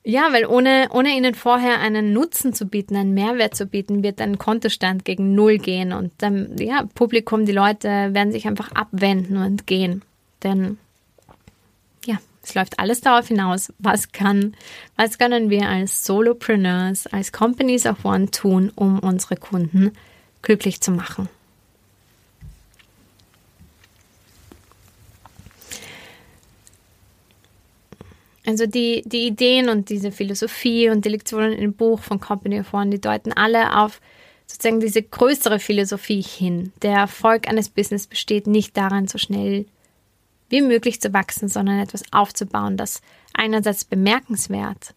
Ja, 0.09 0.33
weil 0.33 0.47
ohne, 0.47 0.89
ohne 0.93 1.17
ihnen 1.17 1.35
vorher 1.35 1.81
einen 1.81 2.13
Nutzen 2.13 2.53
zu 2.53 2.67
bieten, 2.67 2.95
einen 2.95 3.13
Mehrwert 3.13 3.57
zu 3.57 3.67
bieten, 3.67 4.05
wird 4.05 4.21
dein 4.21 4.39
Kontostand 4.39 5.05
gegen 5.05 5.35
Null 5.35 5.59
gehen 5.59 5.93
und 5.93 6.13
dann, 6.19 6.57
ja, 6.61 6.85
Publikum, 6.95 7.45
die 7.45 7.51
Leute 7.51 7.89
werden 7.89 8.31
sich 8.31 8.47
einfach 8.47 8.71
abwenden 8.71 9.37
und 9.37 9.67
gehen. 9.67 10.03
Denn, 10.45 10.79
ja, 12.05 12.19
es 12.41 12.55
läuft 12.55 12.79
alles 12.79 13.01
darauf 13.01 13.27
hinaus, 13.27 13.73
was 13.81 14.13
kann, 14.13 14.55
was 14.95 15.19
können 15.19 15.51
wir 15.51 15.69
als 15.69 16.05
Solopreneurs, 16.05 17.09
als 17.09 17.33
Companies 17.33 17.85
of 17.85 18.05
One 18.05 18.31
tun, 18.31 18.71
um 18.77 19.01
unsere 19.01 19.35
Kunden 19.35 19.91
glücklich 20.43 20.81
zu 20.81 20.93
machen. 20.93 21.29
Also 28.47 28.67
die, 28.67 29.03
die 29.05 29.27
Ideen 29.27 29.69
und 29.69 29.89
diese 29.89 30.13
Philosophie 30.13 30.89
und 30.89 31.05
die 31.05 31.09
Lektionen 31.09 31.53
im 31.53 31.75
Buch 31.75 32.01
von 32.01 32.21
Company 32.21 32.61
of 32.61 32.73
One, 32.73 32.91
die 32.91 33.01
deuten 33.01 33.33
alle 33.33 33.77
auf 33.77 34.01
sozusagen 34.47 34.79
diese 34.79 35.03
größere 35.03 35.59
Philosophie 35.59 36.23
hin. 36.23 36.73
Der 36.83 36.97
Erfolg 36.97 37.49
eines 37.49 37.69
Business 37.69 38.07
besteht 38.07 38.47
nicht 38.47 38.77
daran, 38.77 39.09
so 39.09 39.19
schnell 39.19 39.67
wie 40.49 40.63
möglich 40.63 41.01
zu 41.01 41.13
wachsen, 41.13 41.49
sondern 41.49 41.81
etwas 41.81 42.05
aufzubauen, 42.13 42.77
das 42.77 43.01
einerseits 43.35 43.85
bemerkenswert, 43.85 44.95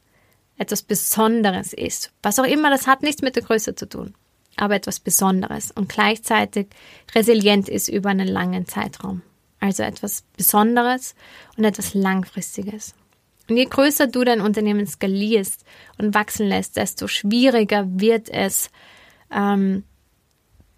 etwas 0.60 0.84
Besonderes 0.84 1.74
ist. 1.74 2.12
Was 2.22 2.38
auch 2.38 2.46
immer, 2.46 2.70
das 2.70 2.86
hat 2.86 3.02
nichts 3.02 3.24
mit 3.24 3.36
der 3.36 3.44
Größe 3.44 3.74
zu 3.74 3.90
tun, 3.90 4.14
aber 4.58 4.76
etwas 4.76 5.00
Besonderes 5.00 5.72
und 5.72 5.90
gleichzeitig 5.90 6.68
resilient 7.16 7.68
ist 7.68 7.88
über 7.88 8.10
einen 8.10 8.28
langen 8.28 8.68
Zeitraum. 8.68 9.24
Also 9.60 9.82
etwas 9.82 10.24
Besonderes 10.38 11.16
und 11.58 11.66
etwas 11.66 11.96
Langfristiges. 11.96 12.94
Und 13.50 13.58
je 13.58 13.66
größer 13.66 14.08
du 14.08 14.24
dein 14.24 14.42
Unternehmen 14.42 14.86
skalierst 14.86 15.66
und 15.98 16.14
wachsen 16.14 16.48
lässt, 16.48 16.78
desto 16.78 17.08
schwieriger 17.08 17.86
wird 17.88 18.30
es, 18.30 18.70
ähm, 19.32 19.84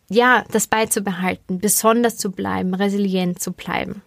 ja, 0.10 0.46
das 0.52 0.68
beizubehalten, 0.68 1.60
besonders 1.60 2.18
zu 2.18 2.32
bleiben, 2.32 2.74
resilient 2.74 3.42
zu 3.42 3.52
bleiben. 3.52 4.02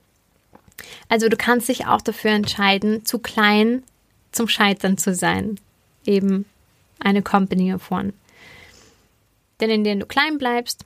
Also 1.08 1.28
du 1.28 1.36
kannst 1.36 1.68
dich 1.68 1.86
auch 1.86 2.00
dafür 2.00 2.32
entscheiden, 2.32 3.04
zu 3.04 3.18
klein 3.18 3.82
zum 4.32 4.48
Scheitern 4.48 4.98
zu 4.98 5.14
sein. 5.14 5.58
Eben 6.04 6.44
eine 6.98 7.22
Company 7.22 7.72
of 7.72 7.90
One. 7.90 8.12
Denn 9.60 9.70
indem 9.70 10.00
du 10.00 10.06
klein 10.06 10.38
bleibst, 10.38 10.84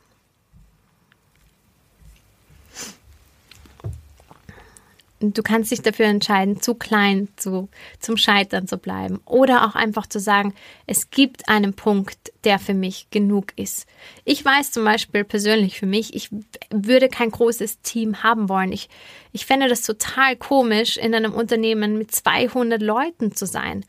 Du 5.20 5.42
kannst 5.42 5.72
dich 5.72 5.82
dafür 5.82 6.06
entscheiden, 6.06 6.60
zu 6.60 6.74
klein 6.74 7.28
zu, 7.36 7.68
zum 7.98 8.16
Scheitern 8.16 8.68
zu 8.68 8.78
bleiben. 8.78 9.20
Oder 9.24 9.66
auch 9.66 9.74
einfach 9.74 10.06
zu 10.06 10.20
sagen, 10.20 10.54
es 10.86 11.10
gibt 11.10 11.48
einen 11.48 11.74
Punkt, 11.74 12.32
der 12.44 12.60
für 12.60 12.74
mich 12.74 13.10
genug 13.10 13.52
ist. 13.56 13.86
Ich 14.24 14.44
weiß 14.44 14.70
zum 14.70 14.84
Beispiel 14.84 15.24
persönlich 15.24 15.78
für 15.78 15.86
mich, 15.86 16.14
ich 16.14 16.30
würde 16.70 17.08
kein 17.08 17.32
großes 17.32 17.80
Team 17.80 18.22
haben 18.22 18.48
wollen. 18.48 18.70
Ich, 18.70 18.88
ich 19.32 19.44
fände 19.44 19.68
das 19.68 19.82
total 19.82 20.36
komisch, 20.36 20.96
in 20.96 21.14
einem 21.14 21.34
Unternehmen 21.34 21.98
mit 21.98 22.12
200 22.12 22.80
Leuten 22.80 23.34
zu 23.34 23.46
sein. 23.46 23.84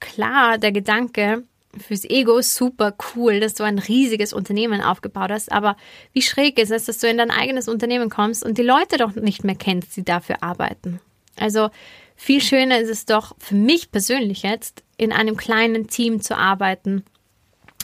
Klar, 0.00 0.58
der 0.58 0.72
Gedanke, 0.72 1.44
fürs 1.80 2.04
Ego 2.04 2.40
super 2.42 2.94
cool, 3.14 3.40
dass 3.40 3.54
du 3.54 3.64
ein 3.64 3.78
riesiges 3.78 4.32
Unternehmen 4.32 4.80
aufgebaut 4.80 5.30
hast, 5.30 5.52
aber 5.52 5.76
wie 6.12 6.22
schräg 6.22 6.58
ist 6.58 6.70
es, 6.70 6.84
dass 6.84 6.98
du 6.98 7.08
in 7.08 7.18
dein 7.18 7.30
eigenes 7.30 7.68
Unternehmen 7.68 8.10
kommst 8.10 8.44
und 8.44 8.58
die 8.58 8.62
Leute 8.62 8.96
doch 8.96 9.14
nicht 9.14 9.44
mehr 9.44 9.54
kennst, 9.54 9.96
die 9.96 10.04
dafür 10.04 10.42
arbeiten. 10.42 11.00
Also 11.36 11.70
viel 12.16 12.40
schöner 12.40 12.78
ist 12.78 12.90
es 12.90 13.06
doch 13.06 13.34
für 13.38 13.54
mich 13.54 13.90
persönlich 13.90 14.42
jetzt, 14.42 14.82
in 14.96 15.12
einem 15.12 15.36
kleinen 15.36 15.88
Team 15.88 16.20
zu 16.20 16.36
arbeiten, 16.36 17.04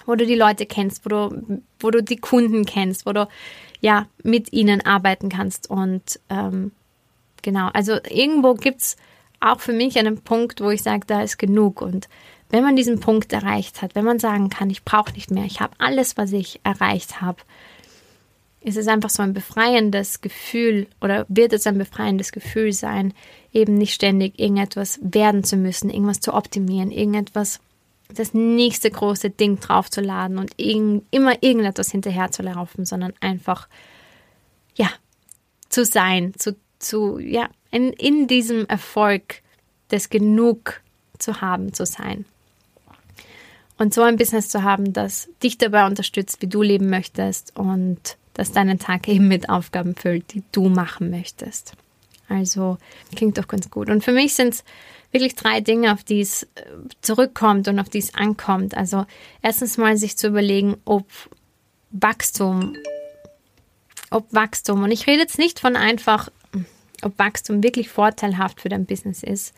wo 0.07 0.15
du 0.15 0.27
die 0.27 0.37
Leute 0.37 0.67
kennst, 0.67 1.05
wo 1.05 1.09
du, 1.09 1.63
wo 1.81 1.91
du 1.91 2.03
die 2.03 2.17
Kunden 2.17 2.65
kennst, 2.65 3.07
wo 3.07 3.13
du 3.13 3.29
ja 3.81 4.07
mit 4.23 4.53
ihnen 4.53 4.85
arbeiten 4.85 5.29
kannst. 5.29 5.69
Und 5.69 6.21
ähm, 6.29 6.73
genau, 7.43 7.69
also 7.73 7.99
irgendwo 8.09 8.55
gibt's 8.55 8.97
auch 9.41 9.61
für 9.61 9.73
mich 9.73 9.99
einen 9.99 10.21
Punkt, 10.21 10.61
wo 10.61 10.71
ich 10.71 10.83
sage, 10.83 11.07
da 11.07 11.23
ist 11.23 11.39
genug. 11.39 11.81
Und 11.81 12.09
wenn 12.51 12.65
man 12.65 12.77
diesen 12.77 13.01
Punkt 13.01 13.33
erreicht 13.33 13.81
hat, 13.81 13.95
wenn 13.95 14.05
man 14.05 14.19
sagen 14.19 14.51
kann, 14.51 14.71
ich 14.71 14.85
brauche 14.85 15.13
nicht 15.13 15.31
mehr, 15.31 15.45
ich 15.45 15.61
habe 15.61 15.75
alles, 15.79 16.17
was 16.17 16.33
ich 16.33 16.61
erreicht 16.65 17.21
habe, 17.21 17.41
ist 18.61 18.77
es 18.77 18.89
einfach 18.89 19.09
so 19.09 19.23
ein 19.23 19.33
befreiendes 19.33 20.21
Gefühl 20.21 20.87
oder 21.01 21.25
wird 21.29 21.53
es 21.53 21.67
ein 21.67 21.79
befreiendes 21.79 22.31
Gefühl 22.33 22.73
sein, 22.73 23.15
eben 23.53 23.75
nicht 23.75 23.95
ständig 23.95 24.39
irgendetwas 24.39 24.99
werden 25.03 25.45
zu 25.45 25.57
müssen, 25.57 25.89
irgendwas 25.91 26.21
zu 26.21 26.35
optimieren, 26.35 26.91
irgendetwas, 26.91 27.61
das 28.13 28.35
nächste 28.35 28.91
große 28.91 29.31
Ding 29.31 29.61
draufzuladen 29.61 30.39
und 30.39 30.53
irg 30.59 31.03
immer 31.11 31.43
irgendetwas 31.43 31.91
hinterher 31.91 32.31
zu 32.31 32.43
laufen, 32.43 32.85
sondern 32.85 33.15
einfach, 33.21 33.69
ja, 34.75 34.91
zu 35.69 35.85
sein, 35.85 36.35
zu, 36.37 36.57
zu, 36.79 37.19
ja, 37.19 37.49
in, 37.71 37.93
in 37.93 38.27
diesem 38.27 38.67
Erfolg 38.67 39.43
des 39.91 40.11
Genug 40.11 40.83
zu 41.19 41.41
haben, 41.41 41.73
zu 41.73 41.87
sein. 41.87 42.27
Und 43.81 43.95
so 43.95 44.03
ein 44.03 44.17
Business 44.17 44.51
zu 44.51 44.63
haben, 44.63 44.93
das 44.93 45.31
dich 45.43 45.57
dabei 45.57 45.87
unterstützt, 45.87 46.43
wie 46.43 46.49
du 46.49 46.61
leben 46.61 46.91
möchtest 46.91 47.57
und 47.57 48.19
das 48.35 48.53
deinen 48.53 48.79
Tag 48.79 49.09
eben 49.09 49.27
mit 49.27 49.49
Aufgaben 49.49 49.95
füllt, 49.97 50.35
die 50.35 50.43
du 50.53 50.69
machen 50.69 51.09
möchtest. 51.09 51.73
Also 52.29 52.77
klingt 53.17 53.39
doch 53.39 53.49
ganz 53.49 53.71
gut. 53.71 53.89
Und 53.89 54.05
für 54.05 54.13
mich 54.13 54.35
sind 54.35 54.53
es 54.53 54.65
wirklich 55.13 55.35
drei 55.35 55.63
Dinge, 55.63 55.95
auf 55.95 56.05
die 56.05 56.21
es 56.21 56.43
äh, 56.43 56.49
zurückkommt 57.01 57.69
und 57.69 57.81
auf 57.81 57.89
die 57.89 58.01
es 58.01 58.15
ankommt. 58.15 58.77
Also 58.77 59.07
erstens 59.41 59.79
mal 59.79 59.97
sich 59.97 60.19
zu 60.19 60.27
überlegen, 60.27 60.77
ob 60.85 61.07
Wachstum, 61.91 62.77
ob 64.11 64.31
Wachstum, 64.31 64.83
und 64.83 64.91
ich 64.91 65.07
rede 65.07 65.23
jetzt 65.23 65.39
nicht 65.39 65.59
von 65.59 65.75
einfach, 65.75 66.29
ob 67.01 67.19
Wachstum 67.19 67.63
wirklich 67.63 67.89
vorteilhaft 67.89 68.61
für 68.61 68.69
dein 68.69 68.85
Business 68.85 69.23
ist, 69.23 69.55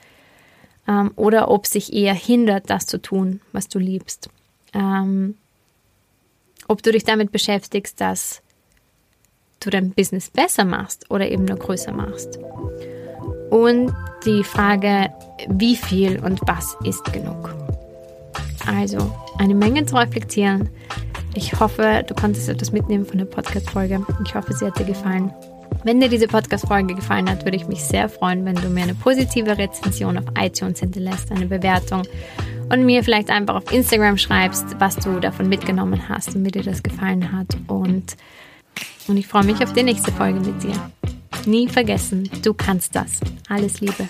ähm, 0.89 1.13
oder 1.17 1.51
ob 1.51 1.67
sich 1.67 1.93
eher 1.93 2.15
hindert, 2.15 2.71
das 2.71 2.87
zu 2.87 3.01
tun, 3.01 3.41
was 3.53 3.69
du 3.69 3.79
liebst. 3.79 4.29
Ähm, 4.75 5.37
ob 6.69 6.83
du 6.83 6.93
dich 6.93 7.05
damit 7.05 7.33
beschäftigst, 7.33 8.01
dass 8.01 8.43
du 9.61 9.71
dein 9.71 9.91
Business 9.91 10.31
besser 10.31 10.65
machst 10.65 11.11
oder 11.11 11.31
eben 11.31 11.45
nur 11.45 11.59
größer 11.59 11.93
machst. 11.93 12.39
Und 13.51 13.95
die 14.25 14.45
Frage, 14.45 15.13
wie 15.49 15.77
viel 15.77 16.19
und 16.25 16.41
was 16.47 16.77
ist 16.85 17.13
genug? 17.13 17.55
Also 18.67 19.13
eine 19.39 19.55
Menge 19.55 19.85
zu 19.85 19.97
reflektieren. 19.97 20.71
Ich 21.35 21.59
hoffe, 21.59 22.05
du 22.07 22.15
konntest 22.15 22.49
etwas 22.49 22.73
mitnehmen 22.73 23.05
von 23.05 23.19
der 23.19 23.25
Podcast-Folge. 23.25 24.05
Ich 24.25 24.35
hoffe, 24.35 24.53
sie 24.53 24.67
hat 24.67 24.79
dir 24.79 24.85
gefallen. 24.85 25.33
Wenn 25.85 26.01
dir 26.01 26.09
diese 26.09 26.29
Podcast-Folge 26.29 26.95
gefallen 26.95 27.29
hat, 27.29 27.45
würde 27.45 27.57
ich 27.57 27.67
mich 27.67 27.83
sehr 27.83 28.09
freuen, 28.09 28.45
wenn 28.45 28.55
du 28.55 28.69
mir 28.69 28.85
eine 28.85 28.95
positive 28.95 29.59
Rezension 29.59 30.17
auf 30.17 30.25
iTunes 30.39 30.81
hinterlässt, 30.81 31.33
eine 31.33 31.47
Bewertung 31.47 32.03
und 32.71 32.85
mir 32.85 33.03
vielleicht 33.03 33.31
einfach 33.31 33.57
auf 33.57 33.73
Instagram 33.73 34.17
schreibst, 34.17 34.65
was 34.79 34.97
du 34.97 35.21
davon 35.21 35.49
mitgenommen 35.49 36.09
hast 36.09 36.35
und 36.35 36.45
wie 36.45 36.51
dir 36.51 36.63
das 36.63 36.83
gefallen 36.83 37.33
hat. 37.33 37.57
Und, 37.67 38.17
und 39.09 39.17
ich 39.17 39.27
freue 39.27 39.45
mich 39.45 39.63
auf 39.63 39.73
die 39.73 39.83
nächste 39.83 40.13
Folge 40.13 40.41
mit 40.41 40.63
dir. 40.63 40.75
Nie 41.47 41.69
vergessen, 41.69 42.31
du 42.43 42.55
kannst 42.55 42.95
das. 42.95 43.21
Alles 43.49 43.81
Liebe. 43.81 44.07